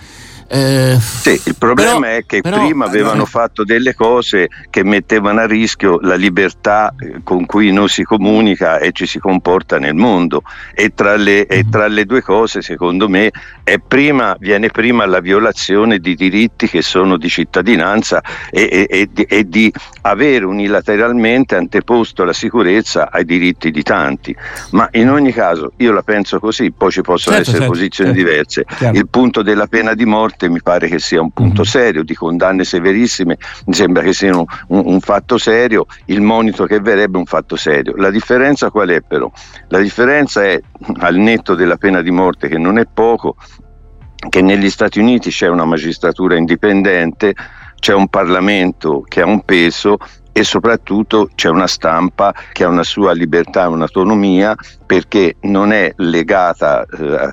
Eh, 0.51 0.97
sì, 0.99 1.39
il 1.45 1.57
problema 1.59 2.01
però, 2.01 2.17
è 2.17 2.25
che 2.25 2.41
però, 2.41 2.65
prima 2.65 2.87
avevano 2.87 3.25
eh, 3.25 3.27
fatto 3.29 3.65
delle 3.65 3.95
cose 3.95 4.49
che 4.71 4.83
mettevano 4.83 5.41
a 5.41 5.47
rischio 5.47 5.99
la 6.01 6.15
libertà 6.15 6.95
eh, 6.99 7.21
con 7.23 7.45
cui 7.45 7.71
noi 7.71 7.89
si 7.89 8.03
comunica 8.03 8.79
e 8.79 8.93
ci 8.93 9.07
si 9.07 9.19
comporta 9.19 9.79
nel 9.79 9.95
mondo 9.95 10.43
e 10.73 10.95
tra 10.95 11.17
le, 11.17 11.47
e 11.47 11.65
mm. 11.65 11.71
tra 11.71 11.87
le 11.87 12.07
due 12.07 12.23
cose 12.23 12.63
secondo 12.63 13.11
me 13.11 13.31
prima, 13.87 14.35
viene 14.41 14.71
prima 14.71 15.05
la 15.05 15.21
violazione 15.21 15.99
di 15.99 16.15
diritti 16.15 16.67
che 16.67 16.81
sono 16.81 17.19
di 17.19 17.29
cittadinanza 17.29 18.23
e, 18.51 18.87
e, 18.89 19.09
e, 19.13 19.27
e 19.29 19.49
di 19.49 19.71
avere 20.03 20.47
unilateralmente 20.47 21.57
anteposto 21.57 22.25
la 22.25 22.33
sicurezza 22.33 23.11
ai 23.11 23.27
diritti 23.27 23.71
di 23.71 23.83
tanti. 23.83 24.35
Ma 24.71 24.89
in 24.93 25.11
ogni 25.11 25.33
caso 25.33 25.73
io 25.77 25.93
la 25.93 26.03
penso 26.03 26.39
così, 26.39 26.71
poi 26.71 26.91
ci 26.91 27.03
possono 27.03 27.37
certo, 27.37 27.51
essere 27.51 27.65
certo, 27.67 27.75
posizioni 27.75 28.15
certo. 28.15 28.25
diverse. 28.25 28.65
Il 28.93 29.09
punto 29.09 29.43
della 29.43 29.67
pena 29.67 29.93
di 29.93 30.07
morte 30.07 30.38
morte 30.39 30.49
mi 30.49 30.63
pare 30.63 30.87
che 30.87 31.01
sia 31.01 31.21
un 31.21 31.31
punto 31.31 31.63
mm-hmm. 31.63 31.71
serio, 31.71 32.05
di 32.05 32.15
condanne 32.15 32.63
severissime, 32.63 33.37
mi 33.67 33.75
sembra 33.75 34.03
che 34.03 34.13
sia 34.13 34.37
un, 34.37 34.45
un, 34.69 34.83
un, 34.87 35.01
fatto 35.01 35.37
serio, 35.37 35.87
il 36.07 36.21
monito 36.21 36.65
che 36.65 36.81
verrebbe 36.81 37.19
un 37.19 37.27
fatto 37.27 37.57
serio. 37.57 37.97
La 37.97 38.11
differenza 38.11 38.71
qual 38.71 38.91
è 38.91 39.01
però? 39.01 39.31
La 39.69 39.81
differenza 39.81 40.45
è, 40.45 40.61
al 41.01 41.17
netto 41.17 41.55
della 41.57 41.77
pena 41.77 42.01
di 42.01 42.13
morte, 42.13 42.49
che 42.49 42.59
non 42.59 42.79
è 42.79 42.87
poco, 42.87 43.35
che 44.29 44.41
negli 44.41 44.71
Stati 44.71 45.01
Uniti 45.01 45.31
c'è 45.31 45.49
una 45.49 45.65
magistratura 45.65 46.37
indipendente, 46.37 47.35
c'è 47.79 47.95
un 47.95 48.09
Parlamento 48.09 49.05
che 49.07 49.21
ha 49.21 49.27
un 49.27 49.43
peso 49.45 49.99
e 50.33 50.45
soprattutto 50.45 51.31
c'è 51.35 51.49
una 51.49 51.67
stampa 51.67 52.35
che 52.53 52.65
ha 52.65 52.69
una 52.69 52.85
sua 52.85 53.13
libertà 53.13 53.65
e 53.65 53.69
un'autonomia 53.69 54.57
perché 54.87 55.37
non 55.43 55.73
è 55.73 55.93
legata, 55.97 56.87
eh, 56.87 57.31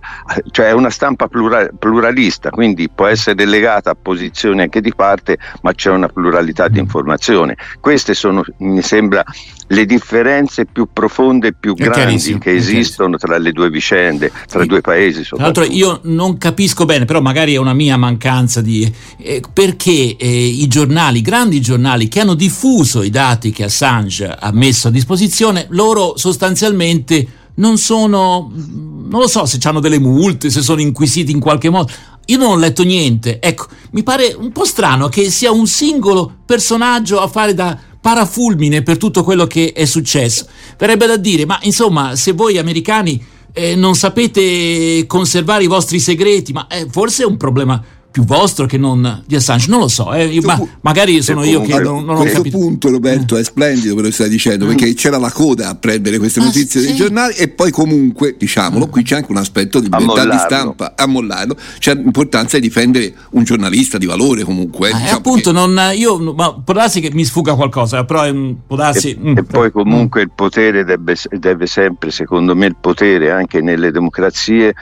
cioè 0.52 0.68
è 0.68 0.72
una 0.72 0.90
stampa 0.90 1.28
plural, 1.28 1.72
pluralista, 1.78 2.50
quindi 2.50 2.90
può 2.90 3.06
essere 3.06 3.46
legata 3.46 3.92
a 3.92 3.98
posizioni 4.00 4.62
anche 4.62 4.82
di 4.82 4.94
parte, 4.94 5.38
ma 5.62 5.72
c'è 5.74 5.90
una 5.92 6.08
pluralità 6.08 6.68
di 6.68 6.80
informazione. 6.80 7.56
Queste 7.80 8.14
sono, 8.14 8.44
mi 8.58 8.82
sembra, 8.82 9.24
le 9.68 9.86
differenze 9.86 10.66
più 10.66 10.90
profonde 10.92 11.48
e 11.48 11.54
più 11.58 11.74
grandi 11.76 12.38
che 12.38 12.54
esistono 12.54 13.18
tra 13.18 13.38
le 13.38 13.52
due 13.52 13.70
vicende, 13.70 14.32
tra 14.48 14.64
i 14.64 14.68
due 14.68 14.82
paesi. 14.82 15.24
Tra 15.24 15.38
l'altro 15.38 15.64
io 15.64 16.02
non 16.04 16.38
capisco 16.38 16.86
bene, 16.86 17.06
però 17.06 17.22
magari 17.22 17.54
è 17.54 17.58
una 17.58 17.74
mia 17.74 17.98
mancanza 17.98 18.62
di... 18.62 18.92
Eh, 19.18 19.42
perché 19.52 20.18
eh, 20.18 20.28
i 20.28 20.68
giornali, 20.68 21.20
i 21.20 21.22
grandi 21.22 21.62
giornali 21.62 22.10
che 22.10 22.20
hanno 22.20 22.36
diffuso 22.36 22.85
i 23.02 23.10
dati 23.10 23.52
che 23.52 23.66
Assange 23.66 24.28
ha 24.28 24.52
messo 24.52 24.88
a 24.88 24.92
disposizione, 24.92 25.68
loro 25.70 26.18
sostanzialmente 26.18 27.28
non 27.56 27.78
sono, 27.78 28.52
non 28.54 29.20
lo 29.20 29.28
so 29.28 29.46
se 29.46 29.60
hanno 29.64 29.80
delle 29.80 30.00
multe, 30.00 30.50
se 30.50 30.62
sono 30.62 30.82
inquisiti 30.82 31.32
in 31.32 31.40
qualche 31.40 31.70
modo. 31.70 31.92
Io 32.28 32.38
non 32.38 32.52
ho 32.52 32.58
letto 32.58 32.84
niente. 32.84 33.40
Ecco, 33.40 33.68
mi 33.92 34.04
pare 34.04 34.36
un 34.38 34.52
po' 34.52 34.66
strano 34.66 35.10
che 35.10 35.30
sia 35.30 35.52
un 35.52 35.68
singolo 35.68 36.40
personaggio 36.46 37.20
a 37.20 37.28
fare 37.28 37.54
da 37.54 37.78
parafulmine 38.02 38.84
per 38.84 38.98
tutto 38.98 39.24
quello 39.24 39.48
che 39.48 39.74
è 39.74 39.86
successo. 39.86 40.46
Verrebbe 40.78 41.08
da 41.08 41.18
dire, 41.18 41.46
ma 41.46 41.60
insomma, 41.62 42.16
se 42.16 42.34
voi 42.34 42.58
americani 42.58 43.24
eh, 43.54 43.76
non 43.76 43.96
sapete 43.96 45.06
conservare 45.08 45.64
i 45.64 45.68
vostri 45.68 46.00
segreti, 46.00 46.52
ma 46.52 46.68
eh, 46.68 46.88
forse 46.90 47.24
è 47.24 47.26
un 47.26 47.38
problema 47.38 47.82
più 48.16 48.24
vostro 48.24 48.66
che 48.66 48.78
non 48.78 49.24
di 49.26 49.36
Assange, 49.36 49.70
non 49.70 49.82
lo 49.82 49.90
so, 49.90 50.14
eh, 50.14 50.40
ma 50.42 50.58
magari 50.80 51.22
sono 51.22 51.44
io 51.44 51.60
che 51.60 51.78
non, 51.82 52.06
non 52.06 52.16
ho 52.16 52.24
capito. 52.24 52.42
Questo 52.44 52.58
punto 52.58 52.90
Roberto 52.90 53.36
è 53.36 53.44
splendido 53.44 53.92
quello 53.92 54.08
che 54.08 54.14
stai 54.14 54.30
dicendo, 54.30 54.68
perché 54.68 54.94
c'era 54.94 55.18
la 55.18 55.30
coda 55.30 55.68
a 55.68 55.76
prendere 55.76 56.18
queste 56.18 56.40
ah, 56.40 56.46
notizie 56.46 56.80
sì. 56.80 56.88
dei 56.88 56.96
giornali 56.96 57.34
e 57.34 57.50
poi 57.50 57.72
comunque, 57.72 58.38
diciamolo, 58.38 58.88
qui 58.88 59.04
c'è 59.04 59.18
anche 59.18 59.30
un 59.32 59.38
aspetto 59.38 59.82
di 59.82 59.90
libertà 59.92 60.30
di 60.30 60.38
stampa, 60.38 60.94
a 60.96 61.06
mollarlo, 61.08 61.58
c'è 61.78 61.94
l'importanza 61.94 62.56
di 62.58 62.62
difendere 62.68 63.14
un 63.32 63.44
giornalista 63.44 63.98
di 63.98 64.06
valore 64.06 64.44
comunque. 64.44 64.92
Eh, 64.92 64.94
ah, 64.94 64.98
diciamo 64.98 65.18
appunto, 65.18 65.52
che... 65.52 65.58
non, 65.58 65.92
io, 65.94 66.18
ma 66.34 66.54
può 66.54 66.74
darsi 66.74 67.02
che 67.02 67.12
mi 67.12 67.26
sfuga 67.26 67.56
qualcosa, 67.56 68.06
però 68.06 68.24
può 68.66 68.78
darsi... 68.78 69.12
E, 69.12 69.18
mm, 69.20 69.38
e 69.40 69.44
poi 69.44 69.74
comunque 69.74 70.22
mm. 70.22 70.24
il 70.24 70.32
potere 70.34 70.86
deve, 70.86 71.18
deve 71.32 71.68
sempre, 71.68 72.12
secondo 72.12 72.56
me 72.56 72.68
il 72.68 72.78
potere 72.80 73.32
anche 73.32 73.60
nelle 73.60 73.92
democrazie 73.92 74.74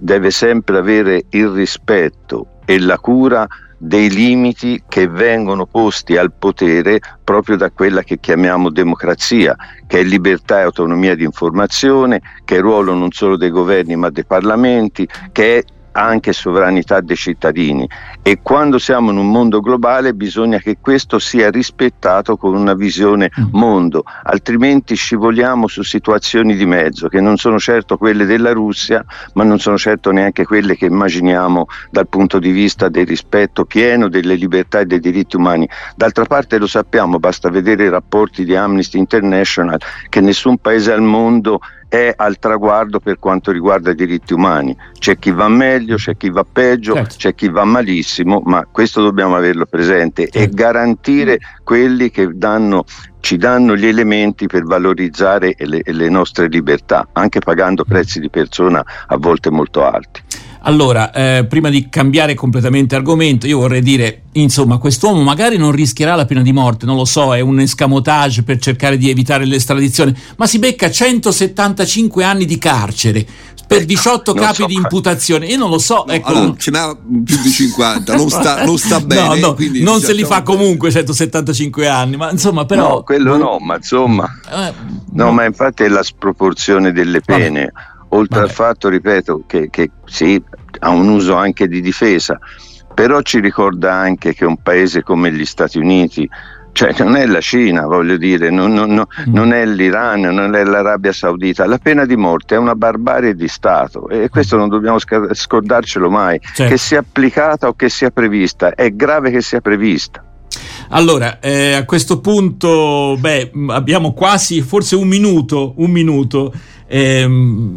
deve 0.00 0.30
sempre 0.30 0.78
avere 0.78 1.26
il 1.28 1.48
rispetto 1.48 2.46
e 2.70 2.78
la 2.78 2.98
cura 2.98 3.46
dei 3.78 4.10
limiti 4.10 4.82
che 4.86 5.08
vengono 5.08 5.64
posti 5.64 6.18
al 6.18 6.32
potere 6.38 7.00
proprio 7.24 7.56
da 7.56 7.70
quella 7.70 8.02
che 8.02 8.18
chiamiamo 8.20 8.68
democrazia, 8.68 9.56
che 9.86 10.00
è 10.00 10.02
libertà 10.02 10.58
e 10.58 10.64
autonomia 10.64 11.14
di 11.14 11.24
informazione, 11.24 12.20
che 12.44 12.56
è 12.56 12.60
ruolo 12.60 12.92
non 12.92 13.10
solo 13.10 13.38
dei 13.38 13.48
governi 13.48 13.96
ma 13.96 14.10
dei 14.10 14.26
parlamenti, 14.26 15.08
che 15.32 15.58
è 15.58 15.64
anche 15.98 16.32
sovranità 16.32 17.00
dei 17.00 17.16
cittadini 17.16 17.88
e 18.22 18.38
quando 18.42 18.78
siamo 18.78 19.10
in 19.10 19.16
un 19.16 19.30
mondo 19.30 19.60
globale 19.60 20.14
bisogna 20.14 20.58
che 20.58 20.78
questo 20.80 21.18
sia 21.18 21.50
rispettato 21.50 22.36
con 22.36 22.54
una 22.54 22.74
visione 22.74 23.30
mm. 23.30 23.46
mondo, 23.52 24.04
altrimenti 24.22 24.94
scivoliamo 24.94 25.66
su 25.66 25.82
situazioni 25.82 26.54
di 26.54 26.66
mezzo 26.66 27.08
che 27.08 27.20
non 27.20 27.36
sono 27.36 27.58
certo 27.58 27.96
quelle 27.96 28.26
della 28.26 28.52
Russia, 28.52 29.04
ma 29.34 29.44
non 29.44 29.58
sono 29.58 29.76
certo 29.76 30.10
neanche 30.10 30.44
quelle 30.44 30.76
che 30.76 30.86
immaginiamo 30.86 31.66
dal 31.90 32.06
punto 32.06 32.38
di 32.38 32.50
vista 32.50 32.88
del 32.88 33.06
rispetto 33.06 33.64
pieno 33.64 34.08
delle 34.08 34.34
libertà 34.34 34.80
e 34.80 34.86
dei 34.86 35.00
diritti 35.00 35.36
umani. 35.36 35.68
D'altra 35.96 36.24
parte 36.24 36.58
lo 36.58 36.66
sappiamo, 36.66 37.18
basta 37.18 37.50
vedere 37.50 37.84
i 37.84 37.90
rapporti 37.90 38.44
di 38.44 38.54
Amnesty 38.54 38.98
International 38.98 39.80
che 40.08 40.20
nessun 40.20 40.58
paese 40.58 40.92
al 40.92 41.02
mondo 41.02 41.60
è 41.88 42.12
al 42.14 42.38
traguardo 42.38 43.00
per 43.00 43.18
quanto 43.18 43.50
riguarda 43.50 43.90
i 43.90 43.94
diritti 43.94 44.34
umani. 44.34 44.76
C'è 44.98 45.18
chi 45.18 45.30
va 45.30 45.48
meglio, 45.48 45.96
c'è 45.96 46.16
chi 46.16 46.30
va 46.30 46.44
peggio, 46.44 46.94
certo. 46.94 47.14
c'è 47.16 47.34
chi 47.34 47.48
va 47.48 47.64
malissimo, 47.64 48.42
ma 48.44 48.66
questo 48.70 49.02
dobbiamo 49.02 49.36
averlo 49.36 49.66
presente 49.66 50.28
certo. 50.28 50.38
e 50.38 50.48
garantire 50.54 51.38
quelli 51.64 52.10
che 52.10 52.28
danno 52.32 52.84
ci 53.20 53.36
danno 53.36 53.76
gli 53.76 53.86
elementi 53.86 54.46
per 54.46 54.62
valorizzare 54.62 55.54
le, 55.58 55.82
le, 55.84 56.08
nostre 56.08 56.46
libertà, 56.46 57.08
anche 57.12 57.40
pagando 57.40 57.84
prezzi 57.84 58.20
di 58.20 58.30
persona 58.30 58.84
a 59.06 59.16
volte 59.16 59.50
molto 59.50 59.84
alti. 59.84 60.22
Allora, 60.62 61.12
eh, 61.12 61.46
prima 61.48 61.70
di 61.70 61.88
cambiare 61.88 62.34
completamente 62.34 62.94
argomento, 62.94 63.46
io 63.46 63.58
vorrei 63.58 63.82
dire, 63.82 64.22
insomma, 64.32 64.78
quest'uomo 64.78 65.22
magari 65.22 65.56
non 65.56 65.72
rischierà 65.72 66.14
la 66.14 66.24
pena 66.24 66.42
di 66.42 66.52
morte, 66.52 66.86
non 66.86 66.96
lo 66.96 67.04
so, 67.04 67.34
è 67.34 67.40
un 67.40 67.60
escamotage 67.60 68.42
per 68.42 68.58
cercare 68.58 68.96
di 68.96 69.08
evitare 69.08 69.44
l'estradizione, 69.44 70.14
ma 70.36 70.46
si 70.46 70.58
becca 70.58 70.90
175 70.90 72.24
anni 72.24 72.44
di 72.44 72.58
carcere 72.58 73.26
per 73.68 73.84
18 73.84 74.30
ecco, 74.30 74.40
capi 74.40 74.62
so. 74.62 74.66
di 74.66 74.74
imputazione. 74.74 75.46
Io 75.46 75.58
non 75.58 75.68
lo 75.68 75.78
so. 75.78 76.04
No, 76.06 76.12
ecco. 76.14 76.28
allora, 76.28 76.54
ce 76.56 76.70
n'ha 76.70 76.96
più 76.96 77.36
di 77.42 77.50
50, 77.50 78.16
non 78.16 78.30
sta, 78.30 78.64
non 78.64 78.78
sta 78.78 78.98
bene. 79.04 79.20
No, 79.20 79.34
no, 79.34 79.56
non 79.58 79.72
diciamo 79.72 79.98
se 79.98 80.12
li 80.14 80.24
fa 80.24 80.42
comunque 80.42 80.90
175 80.90 81.86
anni, 81.86 82.16
ma 82.16 82.30
insomma, 82.30 82.64
però. 82.64 82.88
No, 82.88 83.02
quello 83.02 83.36
no, 83.36 83.58
ma 83.60 83.76
insomma. 83.76 84.26
Eh, 84.50 84.72
no, 85.12 85.24
no, 85.24 85.32
ma 85.32 85.44
infatti 85.44 85.82
è 85.82 85.88
la 85.88 86.02
sproporzione 86.02 86.92
delle 86.92 87.20
pene. 87.20 87.70
Vabbè 87.72 87.96
oltre 88.08 88.40
Vabbè. 88.40 88.48
al 88.48 88.54
fatto, 88.54 88.88
ripeto, 88.88 89.44
che, 89.46 89.68
che 89.70 89.90
sì, 90.04 90.42
ha 90.80 90.90
un 90.90 91.08
uso 91.08 91.34
anche 91.34 91.68
di 91.68 91.80
difesa, 91.80 92.38
però 92.94 93.20
ci 93.22 93.40
ricorda 93.40 93.94
anche 93.94 94.34
che 94.34 94.44
un 94.44 94.60
paese 94.60 95.02
come 95.02 95.32
gli 95.32 95.44
Stati 95.44 95.78
Uniti, 95.78 96.28
cioè 96.72 96.94
non 96.98 97.16
è 97.16 97.26
la 97.26 97.40
Cina, 97.40 97.86
voglio 97.86 98.16
dire, 98.16 98.50
non, 98.50 98.72
non, 98.72 98.92
non, 98.92 99.04
mm. 99.28 99.32
non, 99.32 99.52
è 99.52 99.64
l'Iran, 99.66 100.20
non 100.20 100.54
è 100.54 100.64
l'Arabia 100.64 101.12
Saudita, 101.12 101.66
la 101.66 101.78
pena 101.78 102.04
di 102.04 102.16
morte 102.16 102.54
è 102.54 102.58
una 102.58 102.74
barbarie 102.74 103.34
di 103.34 103.48
Stato 103.48 104.08
e 104.08 104.28
questo 104.28 104.56
non 104.56 104.68
dobbiamo 104.68 104.98
scordarcelo 104.98 106.08
mai, 106.08 106.38
certo. 106.40 106.72
che 106.72 106.78
sia 106.78 107.00
applicata 107.00 107.68
o 107.68 107.74
che 107.74 107.88
sia 107.88 108.10
prevista, 108.10 108.74
è 108.74 108.90
grave 108.90 109.30
che 109.30 109.40
sia 109.40 109.60
prevista. 109.60 110.22
Allora, 110.90 111.38
eh, 111.40 111.72
a 111.72 111.84
questo 111.84 112.20
punto, 112.20 113.16
beh, 113.18 113.50
abbiamo 113.68 114.12
quasi 114.12 114.62
forse 114.62 114.96
un 114.96 115.06
minuto, 115.06 115.74
un 115.76 115.90
minuto. 115.90 116.52
Eh, 116.86 117.28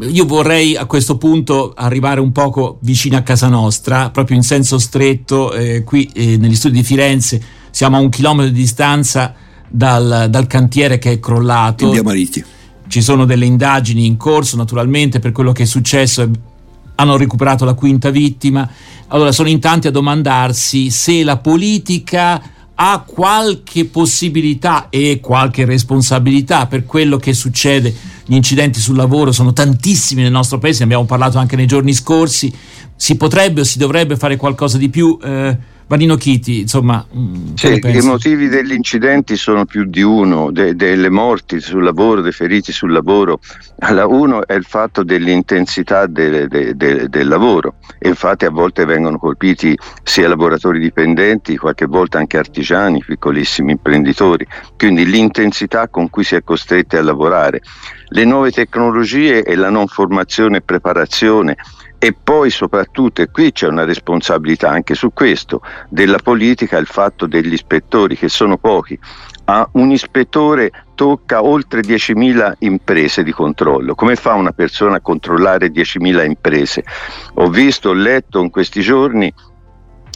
io 0.09 0.25
vorrei 0.25 0.77
a 0.77 0.85
questo 0.85 1.17
punto 1.17 1.73
arrivare 1.75 2.21
un 2.21 2.31
poco 2.31 2.77
vicino 2.81 3.17
a 3.17 3.21
casa 3.21 3.49
nostra, 3.49 4.09
proprio 4.09 4.37
in 4.37 4.43
senso 4.43 4.77
stretto, 4.77 5.51
eh, 5.53 5.83
qui 5.83 6.09
eh, 6.13 6.37
negli 6.37 6.55
studi 6.55 6.75
di 6.75 6.83
Firenze, 6.83 7.41
siamo 7.71 7.97
a 7.97 7.99
un 7.99 8.09
chilometro 8.09 8.51
di 8.51 8.57
distanza 8.57 9.33
dal, 9.67 10.27
dal 10.29 10.47
cantiere 10.47 10.97
che 10.97 11.11
è 11.11 11.19
crollato. 11.19 11.85
In 11.85 11.91
via 11.91 12.03
Maritti. 12.03 12.43
Ci 12.87 13.01
sono 13.01 13.25
delle 13.25 13.45
indagini 13.45 14.05
in 14.05 14.17
corso, 14.17 14.55
naturalmente, 14.55 15.19
per 15.19 15.31
quello 15.31 15.51
che 15.51 15.63
è 15.63 15.65
successo 15.65 16.29
hanno 16.95 17.17
recuperato 17.17 17.65
la 17.65 17.73
quinta 17.73 18.09
vittima. 18.09 18.69
Allora 19.07 19.31
sono 19.31 19.49
in 19.49 19.59
tanti 19.59 19.87
a 19.87 19.91
domandarsi 19.91 20.89
se 20.89 21.23
la 21.23 21.37
politica 21.37 22.41
ha 22.83 23.03
qualche 23.05 23.85
possibilità 23.85 24.89
e 24.89 25.19
qualche 25.21 25.65
responsabilità 25.65 26.65
per 26.65 26.83
quello 26.83 27.17
che 27.17 27.31
succede. 27.31 27.93
Gli 28.25 28.33
incidenti 28.33 28.79
sul 28.79 28.95
lavoro 28.95 29.31
sono 29.31 29.53
tantissimi 29.53 30.23
nel 30.23 30.31
nostro 30.31 30.57
paese, 30.57 30.79
ne 30.79 30.85
abbiamo 30.85 31.05
parlato 31.05 31.37
anche 31.37 31.55
nei 31.55 31.67
giorni 31.67 31.93
scorsi. 31.93 32.51
Si 32.95 33.17
potrebbe 33.17 33.61
o 33.61 33.63
si 33.63 33.77
dovrebbe 33.77 34.17
fare 34.17 34.35
qualcosa 34.35 34.79
di 34.79 34.89
più? 34.89 35.15
Eh, 35.23 35.57
Vanino 35.91 36.15
Chiti, 36.15 36.61
insomma. 36.61 37.05
Mm, 37.13 37.55
sì, 37.55 37.81
I 37.83 38.01
motivi 38.03 38.47
degli 38.47 38.71
incidenti 38.71 39.35
sono 39.35 39.65
più 39.65 39.83
di 39.83 40.01
uno, 40.01 40.49
de, 40.49 40.73
delle 40.73 41.09
morti 41.09 41.59
sul 41.59 41.83
lavoro, 41.83 42.21
dei 42.21 42.31
feriti 42.31 42.71
sul 42.71 42.93
lavoro. 42.93 43.41
Allora, 43.79 44.07
uno 44.07 44.47
è 44.47 44.53
il 44.53 44.63
fatto 44.63 45.03
dell'intensità 45.03 46.05
de, 46.05 46.47
de, 46.47 47.09
del 47.09 47.27
lavoro 47.27 47.75
e 47.99 48.07
infatti 48.07 48.45
a 48.45 48.51
volte 48.51 48.85
vengono 48.85 49.17
colpiti 49.17 49.77
sia 50.01 50.29
lavoratori 50.29 50.79
dipendenti, 50.79 51.57
qualche 51.57 51.87
volta 51.87 52.19
anche 52.19 52.37
artigiani, 52.37 53.03
piccolissimi 53.05 53.73
imprenditori. 53.73 54.47
Quindi 54.77 55.05
l'intensità 55.05 55.89
con 55.89 56.09
cui 56.09 56.23
si 56.23 56.35
è 56.35 56.41
costretti 56.41 56.95
a 56.95 57.03
lavorare. 57.03 57.59
Le 58.13 58.23
nuove 58.23 58.51
tecnologie 58.51 59.43
e 59.43 59.55
la 59.55 59.69
non 59.69 59.87
formazione 59.87 60.57
e 60.57 60.61
preparazione 60.61 61.57
e 62.03 62.13
poi 62.13 62.49
soprattutto, 62.49 63.21
e 63.21 63.29
qui 63.29 63.51
c'è 63.51 63.67
una 63.67 63.85
responsabilità 63.85 64.71
anche 64.71 64.95
su 64.95 65.13
questo, 65.13 65.61
della 65.87 66.17
politica, 66.17 66.79
il 66.79 66.87
fatto 66.87 67.27
degli 67.27 67.53
ispettori 67.53 68.17
che 68.17 68.27
sono 68.27 68.57
pochi. 68.57 68.97
A 69.45 69.69
un 69.73 69.91
ispettore 69.91 70.71
tocca 70.95 71.43
oltre 71.43 71.81
10.000 71.81 72.53
imprese 72.61 73.21
di 73.21 73.31
controllo. 73.31 73.93
Come 73.93 74.15
fa 74.15 74.33
una 74.33 74.51
persona 74.51 74.95
a 74.95 74.99
controllare 75.01 75.67
10.000 75.67 76.25
imprese? 76.25 76.83
Ho 77.35 77.49
visto, 77.51 77.89
ho 77.89 77.93
letto 77.93 78.41
in 78.41 78.49
questi 78.49 78.81
giorni 78.81 79.31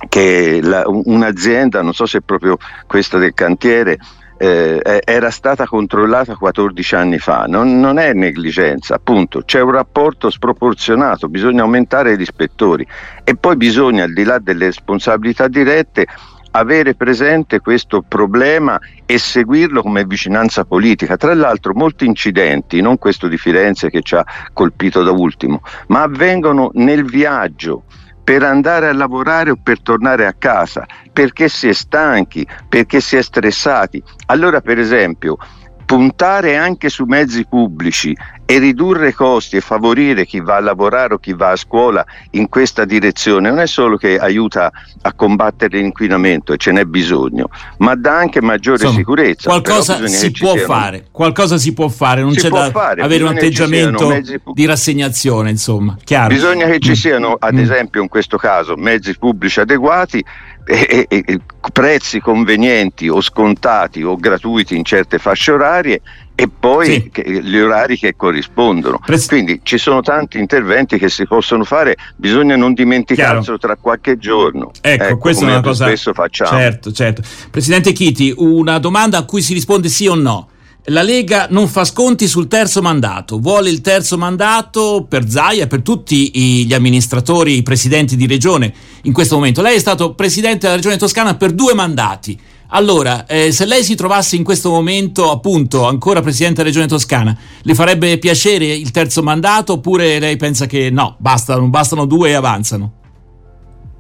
che 0.10 0.62
la, 0.64 0.86
un'azienda, 0.88 1.84
non 1.84 1.94
so 1.94 2.08
se 2.08 2.18
è 2.18 2.22
proprio 2.22 2.58
questa 2.88 3.20
del 3.20 3.36
cantiere, 3.36 4.00
eh, 4.38 5.02
era 5.04 5.30
stata 5.30 5.66
controllata 5.66 6.36
14 6.36 6.96
anni 6.96 7.20
fa, 7.20 7.46
non, 7.48 7.80
non, 7.80 8.00
è 8.00 8.14
negligenza, 8.14 8.96
appunto, 8.96 9.44
c'è 9.44 9.62
un 9.62 9.72
rapporto 9.72 10.30
sproporzionato, 10.30 11.30
bisogna 11.30 11.62
aumentare 11.62 12.18
gli 12.18 12.22
ispettori. 12.22 12.86
E 13.24 13.36
poi 13.36 13.56
bisogna, 13.56 14.04
al 14.04 14.14
di 14.14 14.24
là 14.24 14.40
delle 14.40 14.66
responsabilità 14.66 15.48
dirette, 15.48 16.06
avere 16.52 16.96
presente 16.96 17.60
questo 17.60 18.02
problema 18.02 18.80
e 19.06 19.18
seguirlo 19.18 19.82
come 19.82 20.06
vicinanza 20.06 20.64
politica. 20.64 21.18
Tra 21.18 21.34
l'altro 21.34 21.74
molti 21.74 22.06
incidenti, 22.06 22.82
non 22.82 22.98
questo 22.98 23.28
di 23.28 23.38
Firenze 23.38 23.90
che 23.90 24.02
ci 24.02 24.16
ha 24.16 24.26
colpito 24.54 25.04
da 25.04 25.12
ultimo, 25.12 25.62
ma 25.88 26.04
avvengono 26.04 26.72
nel 26.74 27.04
viaggio 27.04 27.84
per 28.26 28.42
andare 28.42 28.88
a 28.90 28.94
lavorare 28.94 29.52
o 29.52 29.56
per 29.56 29.82
tornare 29.82 30.26
a 30.26 30.34
casa, 30.34 30.84
perché 31.14 31.48
si 31.48 31.70
è 31.70 31.74
stanchi, 31.74 32.46
perché 32.68 33.00
si 33.00 33.16
è 33.16 33.22
stressati. 33.22 34.02
Allora, 34.26 34.62
per 34.62 34.80
esempio, 34.80 35.38
puntare 35.86 36.58
anche 36.58 36.90
su 36.90 37.06
mezzi 37.06 37.46
pubblici 37.46 38.18
e 38.46 38.60
ridurre 38.60 39.14
costi 39.14 39.58
e 39.58 39.62
favorire 39.62 40.26
chi 40.26 40.40
va 40.40 40.58
a 40.58 40.60
lavorare 40.60 41.16
o 41.16 41.18
chi 41.18 41.34
va 41.34 41.52
a 41.52 41.56
scuola 41.56 42.06
in 42.32 42.48
questa 42.48 42.86
direzione 42.86 43.50
non 43.50 43.60
è 43.60 43.66
solo 43.66 43.98
che 43.98 44.18
aiuta 44.18 44.72
a 45.02 45.14
combattere 45.14 45.80
l'inquinamento 45.80 46.54
e 46.54 46.58
ce 46.58 46.72
n'è 46.72 46.86
bisogno, 46.86 47.50
ma 47.78 47.96
dà 47.96 48.18
anche 48.18 48.42
maggiore 48.42 48.78
Insomma, 48.78 48.98
sicurezza. 48.98 49.50
Qualcosa 49.50 50.08
si 50.08 50.32
può 50.32 50.54
siano... 50.54 50.74
fare, 50.74 51.06
qualcosa 51.12 51.58
si 51.58 51.74
può 51.74 51.88
fare, 51.88 52.22
non 52.22 52.34
si 52.34 52.40
c'è 52.40 52.50
da 52.50 52.70
fare. 52.70 53.02
avere 53.02 53.24
un 53.24 53.30
atteggiamento 53.30 54.08
mezzi... 54.10 54.40
di 54.54 54.66
rassegnazione, 54.66 55.50
insomma, 55.50 55.98
chiaro. 56.04 56.34
Bisogna 56.34 56.68
che 56.68 56.80
ci 56.80 56.92
mm. 56.92 56.94
siano, 56.94 57.36
ad 57.40 57.56
mm. 57.56 57.60
esempio 57.60 58.02
in 58.02 58.08
questo 58.08 58.38
caso, 58.38 58.76
mezzi 58.76 59.18
pubblici 59.18 59.60
adeguati 59.60 60.24
e, 60.66 61.06
e, 61.08 61.24
e 61.26 61.40
prezzi 61.72 62.20
convenienti 62.20 63.08
o 63.08 63.22
scontati 63.22 64.04
o 64.04 64.16
gratuiti 64.16 64.76
in 64.76 64.84
certe 64.84 65.20
fasce 65.20 65.52
orarie 65.52 66.02
e 66.36 66.50
poi 66.50 67.10
sì. 67.14 67.42
gli 67.42 67.58
orari 67.58 67.98
che 67.98 68.16
corrispondono. 68.16 69.00
Pres- 69.04 69.28
Quindi 69.28 69.62
ci 69.64 69.78
sono 69.78 70.02
tanti 70.02 70.38
interventi 70.38 70.98
che 70.98 71.10
si 71.10 71.26
possono 71.26 71.64
fare, 71.64 71.96
bisogna 72.18 72.58
non 72.58 72.74
dimenticarselo 72.74 73.58
tra 73.58 73.78
qualche 73.78 74.18
giorno. 74.18 74.72
Ecco, 74.82 75.04
ecco 75.04 75.18
questa 75.18 75.46
è 75.46 75.50
una 75.50 75.62
cosa 75.62 75.86
spesso 75.86 76.14
facciamo. 76.14 76.60
Certo, 76.60 76.92
certo. 76.92 77.22
Presidente 77.50 77.94
Chiti, 77.94 78.34
una 78.36 78.78
domanda 78.80 79.18
a 79.18 79.24
cui 79.24 79.42
si 79.42 79.54
risponde 79.54 79.88
sì 79.88 80.08
o 80.08 80.16
no. 80.16 80.50
La 80.90 81.02
Lega 81.02 81.48
non 81.50 81.68
fa 81.68 81.84
sconti 81.84 82.28
sul 82.28 82.48
terzo 82.48 82.80
mandato, 82.80 83.40
vuole 83.40 83.72
il 83.72 83.82
terzo 83.82 84.20
mandato 84.20 85.04
per 85.10 85.28
Zaia, 85.28 85.66
per 85.66 85.82
tutti 85.82 86.30
gli 86.64 86.74
amministratori, 86.76 87.58
i 87.58 87.64
presidenti 87.64 88.16
di 88.16 88.28
regione 88.28 88.72
in 89.04 89.12
questo 89.12 89.34
momento. 89.34 89.64
Lei 89.64 89.78
è 89.78 89.80
stato 89.80 90.14
presidente 90.14 90.60
della 90.60 90.76
regione 90.76 90.98
toscana 90.98 91.36
per 91.36 91.54
due 91.54 91.74
mandati. 91.74 92.40
Allora, 92.70 93.26
eh, 93.26 93.52
se 93.52 93.66
lei 93.66 93.84
si 93.84 93.96
trovasse 93.96 94.36
in 94.36 94.44
questo 94.44 94.70
momento, 94.70 95.32
appunto, 95.32 95.86
ancora 95.88 96.22
presidente 96.22 96.56
della 96.56 96.68
regione 96.68 96.88
toscana, 96.88 97.38
le 97.62 97.76
farebbe 97.76 98.18
piacere 98.18 98.66
il 98.66 98.92
terzo 98.92 99.22
mandato 99.22 99.74
oppure 99.74 100.20
lei 100.20 100.36
pensa 100.36 100.66
che 100.66 100.90
no, 100.90 101.16
basta, 101.20 101.56
non 101.56 101.70
bastano 101.70 102.06
due 102.06 102.30
e 102.30 102.34
avanzano? 102.34 102.92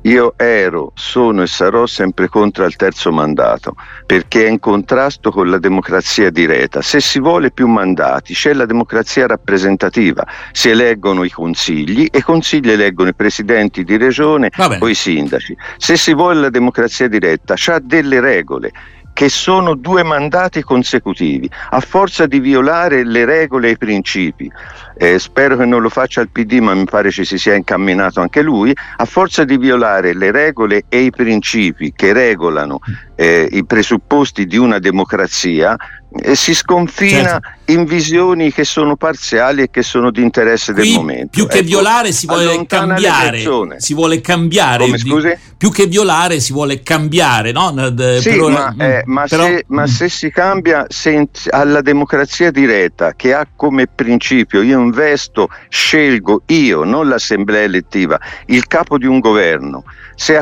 Io 0.05 0.33
ero, 0.37 0.91
sono 0.95 1.41
e 1.41 1.47
sarò 1.47 1.85
sempre 1.87 2.27
contro 2.27 2.65
il 2.65 2.75
terzo 2.75 3.11
mandato 3.11 3.75
perché 4.05 4.45
è 4.45 4.49
in 4.49 4.59
contrasto 4.59 5.31
con 5.31 5.49
la 5.49 5.57
democrazia 5.57 6.29
diretta. 6.29 6.81
Se 6.81 6.99
si 6.99 7.19
vuole 7.19 7.51
più 7.51 7.67
mandati 7.67 8.33
c'è 8.33 8.53
la 8.53 8.65
democrazia 8.65 9.25
rappresentativa, 9.25 10.25
si 10.51 10.69
eleggono 10.69 11.23
i 11.23 11.31
consigli 11.31 12.07
e 12.11 12.19
i 12.19 12.21
consigli 12.21 12.69
eleggono 12.69 13.09
i 13.09 13.15
presidenti 13.15 13.83
di 13.83 13.97
regione 13.97 14.51
o 14.79 14.87
i 14.87 14.93
sindaci. 14.93 15.55
Se 15.77 15.97
si 15.97 16.13
vuole 16.13 16.39
la 16.39 16.49
democrazia 16.49 17.07
diretta 17.07 17.55
c'ha 17.57 17.79
delle 17.79 18.19
regole 18.19 18.71
che 19.15 19.29
sono 19.29 19.75
due 19.75 20.03
mandati 20.03 20.61
consecutivi, 20.61 21.49
a 21.69 21.79
forza 21.79 22.25
di 22.25 22.41
violare 22.41 23.05
le 23.05 23.23
regole 23.23 23.69
e 23.69 23.71
i 23.71 23.77
principi, 23.77 24.51
eh, 24.97 25.19
spero 25.19 25.55
che 25.55 25.63
non 25.63 25.81
lo 25.81 25.87
faccia 25.87 26.19
il 26.19 26.29
PD, 26.29 26.59
ma 26.59 26.73
mi 26.73 26.83
pare 26.83 27.11
ci 27.11 27.23
si 27.23 27.37
sia 27.37 27.55
incamminato 27.55 28.19
anche 28.19 28.41
lui, 28.41 28.75
a 28.97 29.05
forza 29.05 29.45
di 29.45 29.55
violare 29.55 30.13
le 30.13 30.31
regole 30.31 30.83
e 30.89 31.03
i 31.03 31.11
principi 31.11 31.93
che 31.95 32.11
regolano 32.11 32.79
eh, 33.15 33.47
i 33.49 33.63
presupposti 33.63 34.45
di 34.45 34.57
una 34.57 34.79
democrazia, 34.79 35.77
eh, 36.17 36.35
si 36.35 36.53
sconfina 36.53 37.29
certo. 37.29 37.71
in 37.71 37.83
visioni 37.83 38.51
che 38.51 38.63
sono 38.63 38.95
parziali 38.95 39.63
e 39.63 39.69
che 39.69 39.83
sono 39.83 40.11
di 40.11 40.21
interesse 40.21 40.71
Qui, 40.71 40.83
del 40.83 40.93
momento. 40.93 41.27
Più 41.31 41.45
che 41.45 41.57
ecco, 41.57 41.67
violare 41.67 42.11
si 42.13 42.25
vuole 42.25 42.65
cambiare. 42.65 43.43
Si 43.77 43.93
vuole 43.93 44.21
cambiare. 44.21 44.85
Come, 44.85 44.97
scusi? 44.97 45.37
Più 45.57 45.71
che 45.71 45.87
violare 45.87 46.39
si 46.39 46.53
vuole 46.53 46.81
cambiare, 46.83 47.51
no? 47.51 47.73
Sì, 48.19 48.37
ora, 48.37 48.73
ma, 48.75 48.85
eh, 48.85 49.03
ma, 49.05 49.25
però, 49.27 49.43
se, 49.43 49.65
ma, 49.67 49.81
mm. 49.81 49.85
se, 49.85 50.09
si 50.09 50.29
cambia 50.31 50.85
se, 50.87 51.27
alla 51.49 51.81
democrazia 51.81 52.49
diretta 52.49 53.13
che 53.13 53.33
ha 53.33 53.45
come 53.53 53.87
principio 53.87 54.61
io 54.61 54.79
investo, 54.79 55.49
scelgo 55.67 56.43
io, 56.47 56.83
non 56.83 57.09
l'assemblea 57.09 57.63
elettiva, 57.63 58.17
il 58.47 58.67
capo 58.67 58.97
di 58.97 59.05
un 59.05 59.19
governo. 59.19 59.83
Se, 60.17 60.41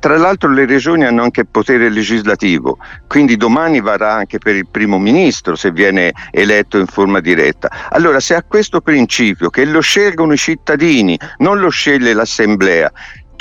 tra 0.00 0.16
l'altro 0.16 0.50
le 0.50 0.66
regioni 0.66 1.04
hanno 1.04 1.22
anche 1.22 1.44
potere 1.44 1.88
legislativo, 1.88 2.78
quindi 3.06 3.36
domani 3.36 3.80
varrà 3.80 4.14
anche 4.14 4.38
per 4.38 4.56
il 4.56 4.66
primo 4.68 4.98
ministro 4.98 5.11
se 5.56 5.70
viene 5.70 6.12
eletto 6.30 6.78
in 6.78 6.86
forma 6.86 7.20
diretta. 7.20 7.88
Allora 7.90 8.20
se 8.20 8.34
a 8.34 8.42
questo 8.42 8.80
principio 8.80 9.50
che 9.50 9.64
lo 9.64 9.80
scelgono 9.80 10.32
i 10.32 10.38
cittadini, 10.38 11.18
non 11.38 11.58
lo 11.58 11.68
sceglie 11.68 12.14
l'assemblea, 12.14 12.90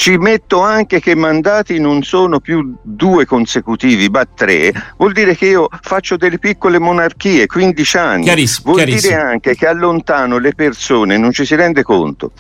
ci 0.02 0.18
metto 0.18 0.62
anche 0.62 1.00
che 1.00 1.12
i 1.12 1.16
mandati 1.16 1.80
non 1.80 2.02
sono 2.02 2.40
più 2.40 2.76
due 2.82 3.26
consecutivi, 3.26 4.10
ma 4.10 4.26
tre, 4.26 4.74
vuol 4.98 5.14
dire 5.14 5.36
che 5.36 5.46
io 5.46 5.68
faccio 5.82 6.18
delle 6.18 6.40
piccole 6.40 6.80
monarchie, 6.80 7.46
15 7.46 7.98
anni. 7.98 8.24
Chiarissimo, 8.24 8.72
vuol 8.72 8.84
chiarissimo. 8.84 9.14
dire 9.14 9.30
anche 9.30 9.56
che 9.56 9.68
allontano 9.68 10.40
le 10.40 10.56
persone, 10.56 11.18
non 11.18 11.32
ci 11.32 11.46
si 11.46 11.54
rende 11.54 11.84
conto. 11.84 12.32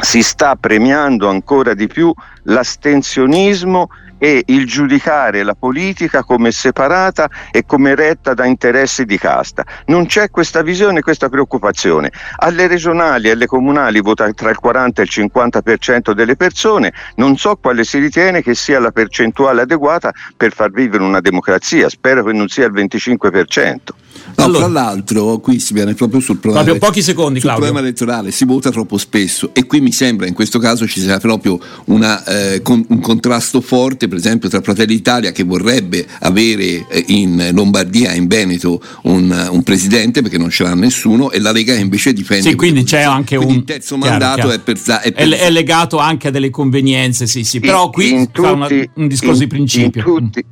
Si 0.00 0.22
sta 0.22 0.54
premiando 0.54 1.28
ancora 1.28 1.74
di 1.74 1.88
più 1.88 2.12
l'astensionismo 2.44 3.88
e 4.24 4.42
il 4.46 4.66
giudicare 4.66 5.42
la 5.42 5.54
politica 5.54 6.24
come 6.24 6.50
separata 6.50 7.28
e 7.50 7.66
come 7.66 7.94
retta 7.94 8.32
da 8.32 8.46
interessi 8.46 9.04
di 9.04 9.18
casta. 9.18 9.66
Non 9.88 10.06
c'è 10.06 10.30
questa 10.30 10.62
visione, 10.62 11.02
questa 11.02 11.28
preoccupazione. 11.28 12.10
Alle 12.36 12.66
regionali 12.66 13.28
e 13.28 13.32
alle 13.32 13.44
comunali 13.44 14.00
vota 14.00 14.26
tra 14.32 14.48
il 14.48 14.56
40 14.56 15.02
e 15.02 15.04
il 15.04 15.10
50% 15.12 16.12
delle 16.12 16.36
persone, 16.36 16.94
non 17.16 17.36
so 17.36 17.56
quale 17.56 17.84
si 17.84 17.98
ritiene 17.98 18.40
che 18.40 18.54
sia 18.54 18.80
la 18.80 18.92
percentuale 18.92 19.60
adeguata 19.60 20.10
per 20.34 20.54
far 20.54 20.70
vivere 20.70 21.02
una 21.02 21.20
democrazia, 21.20 21.90
spero 21.90 22.24
che 22.24 22.32
non 22.32 22.48
sia 22.48 22.64
il 22.64 22.72
25%. 22.72 24.03
No, 24.36 24.44
allora, 24.44 24.64
tra 24.64 24.72
l'altro, 24.72 25.38
qui 25.38 25.60
si 25.60 25.72
viene 25.72 25.94
proprio 25.94 26.20
sul 26.20 26.38
problema, 26.38 26.64
proprio 26.64 26.88
pochi 26.88 27.02
secondi, 27.02 27.40
sul 27.40 27.50
problema 27.50 27.78
elettorale, 27.78 28.30
si 28.30 28.44
vota 28.44 28.70
troppo 28.70 28.98
spesso 28.98 29.50
e 29.52 29.64
qui 29.66 29.80
mi 29.80 29.92
sembra 29.92 30.26
in 30.26 30.34
questo 30.34 30.58
caso 30.58 30.86
ci 30.86 31.00
sia 31.00 31.18
proprio 31.18 31.58
una, 31.86 32.24
eh, 32.24 32.62
con, 32.62 32.84
un 32.88 33.00
contrasto 33.00 33.60
forte, 33.60 34.08
per 34.08 34.18
esempio, 34.18 34.48
tra 34.48 34.60
Fratelli 34.60 34.94
d'Italia 34.94 35.32
che 35.32 35.44
vorrebbe 35.44 36.06
avere 36.20 36.86
eh, 36.88 37.04
in 37.08 37.50
Lombardia 37.52 38.12
e 38.12 38.16
in 38.16 38.26
Veneto 38.26 38.80
un, 39.02 39.48
un, 39.50 39.62
presidente 39.62 40.20
perché 40.20 40.38
non 40.38 40.50
ce 40.50 40.64
l'ha 40.64 40.74
nessuno 40.74 41.30
e 41.30 41.38
la 41.38 41.52
Lega 41.52 41.74
invece 41.74 42.12
difende. 42.12 42.50
Sì, 42.50 42.54
quindi 42.54 42.82
c'è 42.82 43.02
anche 43.02 43.36
quindi 43.36 43.54
un 43.54 43.60
il 43.60 43.64
terzo 43.64 43.96
chiaro, 43.96 44.10
mandato 44.10 44.34
chiaro. 44.34 44.52
È, 44.52 44.58
per, 44.60 44.80
è, 45.02 45.12
per... 45.12 45.28
è, 45.28 45.50
legato 45.50 45.98
anche 45.98 46.28
a 46.28 46.30
delle 46.30 46.50
convenienze, 46.50 47.26
sì, 47.26 47.44
sì, 47.44 47.60
però 47.60 47.90
qui 47.90 48.28
fa 48.32 48.52
una, 48.52 48.66
un 48.94 49.08
discorso 49.08 49.42
in, 49.42 49.48
di 49.48 49.54
principio. 49.54 50.00
In 50.00 50.30
tutti, 50.30 50.44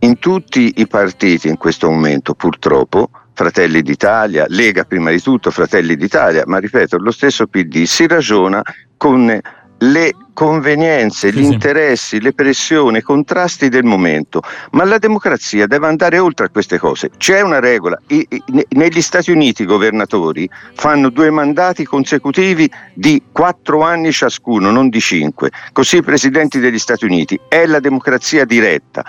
in 0.00 0.18
tutti 0.18 0.74
i 0.76 0.86
partiti 0.86 1.48
in 1.48 1.56
questo 1.56 1.90
momento, 1.90 2.34
purtroppo, 2.34 3.10
Fratelli 3.32 3.82
d'Italia, 3.82 4.46
Lega 4.48 4.84
prima 4.84 5.10
di 5.10 5.20
tutto, 5.20 5.50
Fratelli 5.50 5.96
d'Italia, 5.96 6.42
ma 6.46 6.58
ripeto, 6.58 6.98
lo 6.98 7.10
stesso 7.10 7.46
PD, 7.46 7.84
si 7.84 8.06
ragiona 8.06 8.62
con 8.96 9.40
le 9.78 10.14
convenienze, 10.38 11.32
gli 11.32 11.42
interessi, 11.42 12.20
le 12.20 12.32
pressioni, 12.32 12.98
i 12.98 13.02
contrasti 13.02 13.68
del 13.68 13.82
momento. 13.82 14.40
Ma 14.70 14.84
la 14.84 14.98
democrazia 14.98 15.66
deve 15.66 15.88
andare 15.88 16.18
oltre 16.18 16.46
a 16.46 16.48
queste 16.48 16.78
cose. 16.78 17.10
C'è 17.16 17.40
una 17.40 17.58
regola. 17.58 17.98
I, 18.06 18.24
i, 18.28 18.66
negli 18.70 19.02
Stati 19.02 19.32
Uniti 19.32 19.62
i 19.62 19.66
governatori 19.66 20.48
fanno 20.74 21.10
due 21.10 21.30
mandati 21.30 21.84
consecutivi 21.84 22.70
di 22.94 23.20
quattro 23.32 23.82
anni 23.82 24.12
ciascuno, 24.12 24.70
non 24.70 24.88
di 24.88 25.00
cinque. 25.00 25.50
Così 25.72 25.96
i 25.96 26.02
presidenti 26.02 26.60
degli 26.60 26.78
Stati 26.78 27.04
Uniti. 27.04 27.38
È 27.48 27.66
la 27.66 27.80
democrazia 27.80 28.44
diretta. 28.44 29.04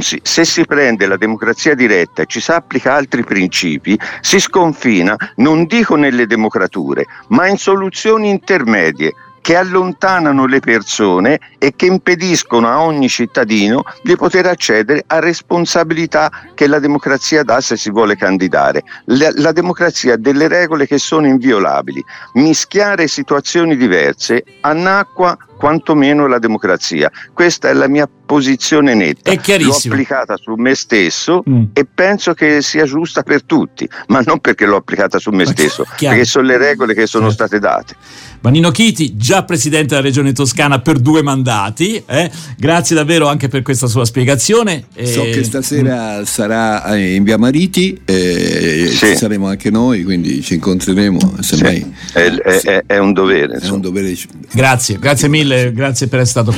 Si, 0.00 0.20
se 0.24 0.44
si 0.44 0.64
prende 0.64 1.06
la 1.06 1.16
democrazia 1.16 1.76
diretta 1.76 2.22
e 2.22 2.26
ci 2.26 2.40
si 2.40 2.50
applica 2.50 2.94
altri 2.94 3.22
principi, 3.22 3.96
si 4.20 4.40
sconfina, 4.40 5.14
non 5.36 5.66
dico 5.66 5.94
nelle 5.94 6.26
democrature, 6.26 7.06
ma 7.28 7.46
in 7.46 7.58
soluzioni 7.58 8.28
intermedie 8.28 9.12
che 9.44 9.56
allontanano 9.56 10.46
le 10.46 10.60
persone 10.60 11.38
e 11.58 11.74
che 11.76 11.84
impediscono 11.84 12.66
a 12.66 12.80
ogni 12.80 13.10
cittadino 13.10 13.84
di 14.02 14.16
poter 14.16 14.46
accedere 14.46 15.04
a 15.06 15.20
responsabilità 15.20 16.30
che 16.54 16.66
la 16.66 16.78
democrazia 16.78 17.42
dà 17.42 17.60
se 17.60 17.76
si 17.76 17.90
vuole 17.90 18.16
candidare. 18.16 18.84
La, 19.04 19.30
la 19.34 19.52
democrazia 19.52 20.14
ha 20.14 20.16
delle 20.16 20.48
regole 20.48 20.86
che 20.86 20.96
sono 20.96 21.26
inviolabili. 21.26 22.02
Mischiare 22.36 23.06
situazioni 23.06 23.76
diverse 23.76 24.44
annacqua 24.62 25.36
quantomeno 25.64 26.26
la 26.26 26.38
democrazia. 26.38 27.10
Questa 27.32 27.70
è 27.70 27.72
la 27.72 27.88
mia 27.88 28.06
posizione 28.06 28.92
netta. 28.92 29.30
È 29.30 29.38
chiarissimo. 29.38 29.94
L'ho 29.94 30.00
applicata 30.00 30.36
su 30.36 30.52
me 30.56 30.74
stesso 30.74 31.42
mm. 31.48 31.64
e 31.72 31.86
penso 31.86 32.34
che 32.34 32.60
sia 32.60 32.84
giusta 32.84 33.22
per 33.22 33.44
tutti, 33.44 33.88
ma 34.08 34.20
non 34.20 34.40
perché 34.40 34.66
l'ho 34.66 34.76
applicata 34.76 35.18
su 35.18 35.30
me 35.30 35.46
stesso, 35.46 35.86
perché 35.98 36.26
sono 36.26 36.46
le 36.48 36.58
regole 36.58 36.92
che 36.92 37.06
sono 37.06 37.30
certo. 37.30 37.46
state 37.46 37.60
date. 37.60 37.94
Vanino 38.44 38.70
Chiti, 38.70 39.16
già 39.16 39.42
presidente 39.44 39.94
della 39.94 40.02
regione 40.02 40.32
toscana 40.32 40.78
per 40.80 40.98
due 40.98 41.22
mandati, 41.22 42.02
eh? 42.06 42.30
grazie 42.58 42.94
davvero 42.94 43.26
anche 43.26 43.48
per 43.48 43.62
questa 43.62 43.86
sua 43.86 44.04
spiegazione. 44.04 44.84
So 45.02 45.22
che 45.22 45.44
stasera 45.44 46.20
mm. 46.20 46.24
sarà 46.24 46.94
in 46.94 47.24
via 47.24 47.38
Mariti, 47.38 47.98
eh, 48.04 48.88
sì. 48.90 49.06
ci 49.06 49.16
saremo 49.16 49.46
anche 49.46 49.70
noi, 49.70 50.04
quindi 50.04 50.42
ci 50.42 50.54
incontreremo. 50.54 51.36
Sì. 51.40 51.86
È, 52.12 52.20
è, 52.20 52.60
è, 52.60 52.82
è, 52.84 52.98
un 52.98 53.14
dovere. 53.14 53.56
È 53.56 53.68
un 53.70 53.80
dovere. 53.80 54.14
Grazie, 54.52 54.98
grazie 54.98 55.28
mille, 55.28 55.53
grazie 55.72 56.08
per 56.08 56.20
essere 56.20 56.42
stato 56.42 56.52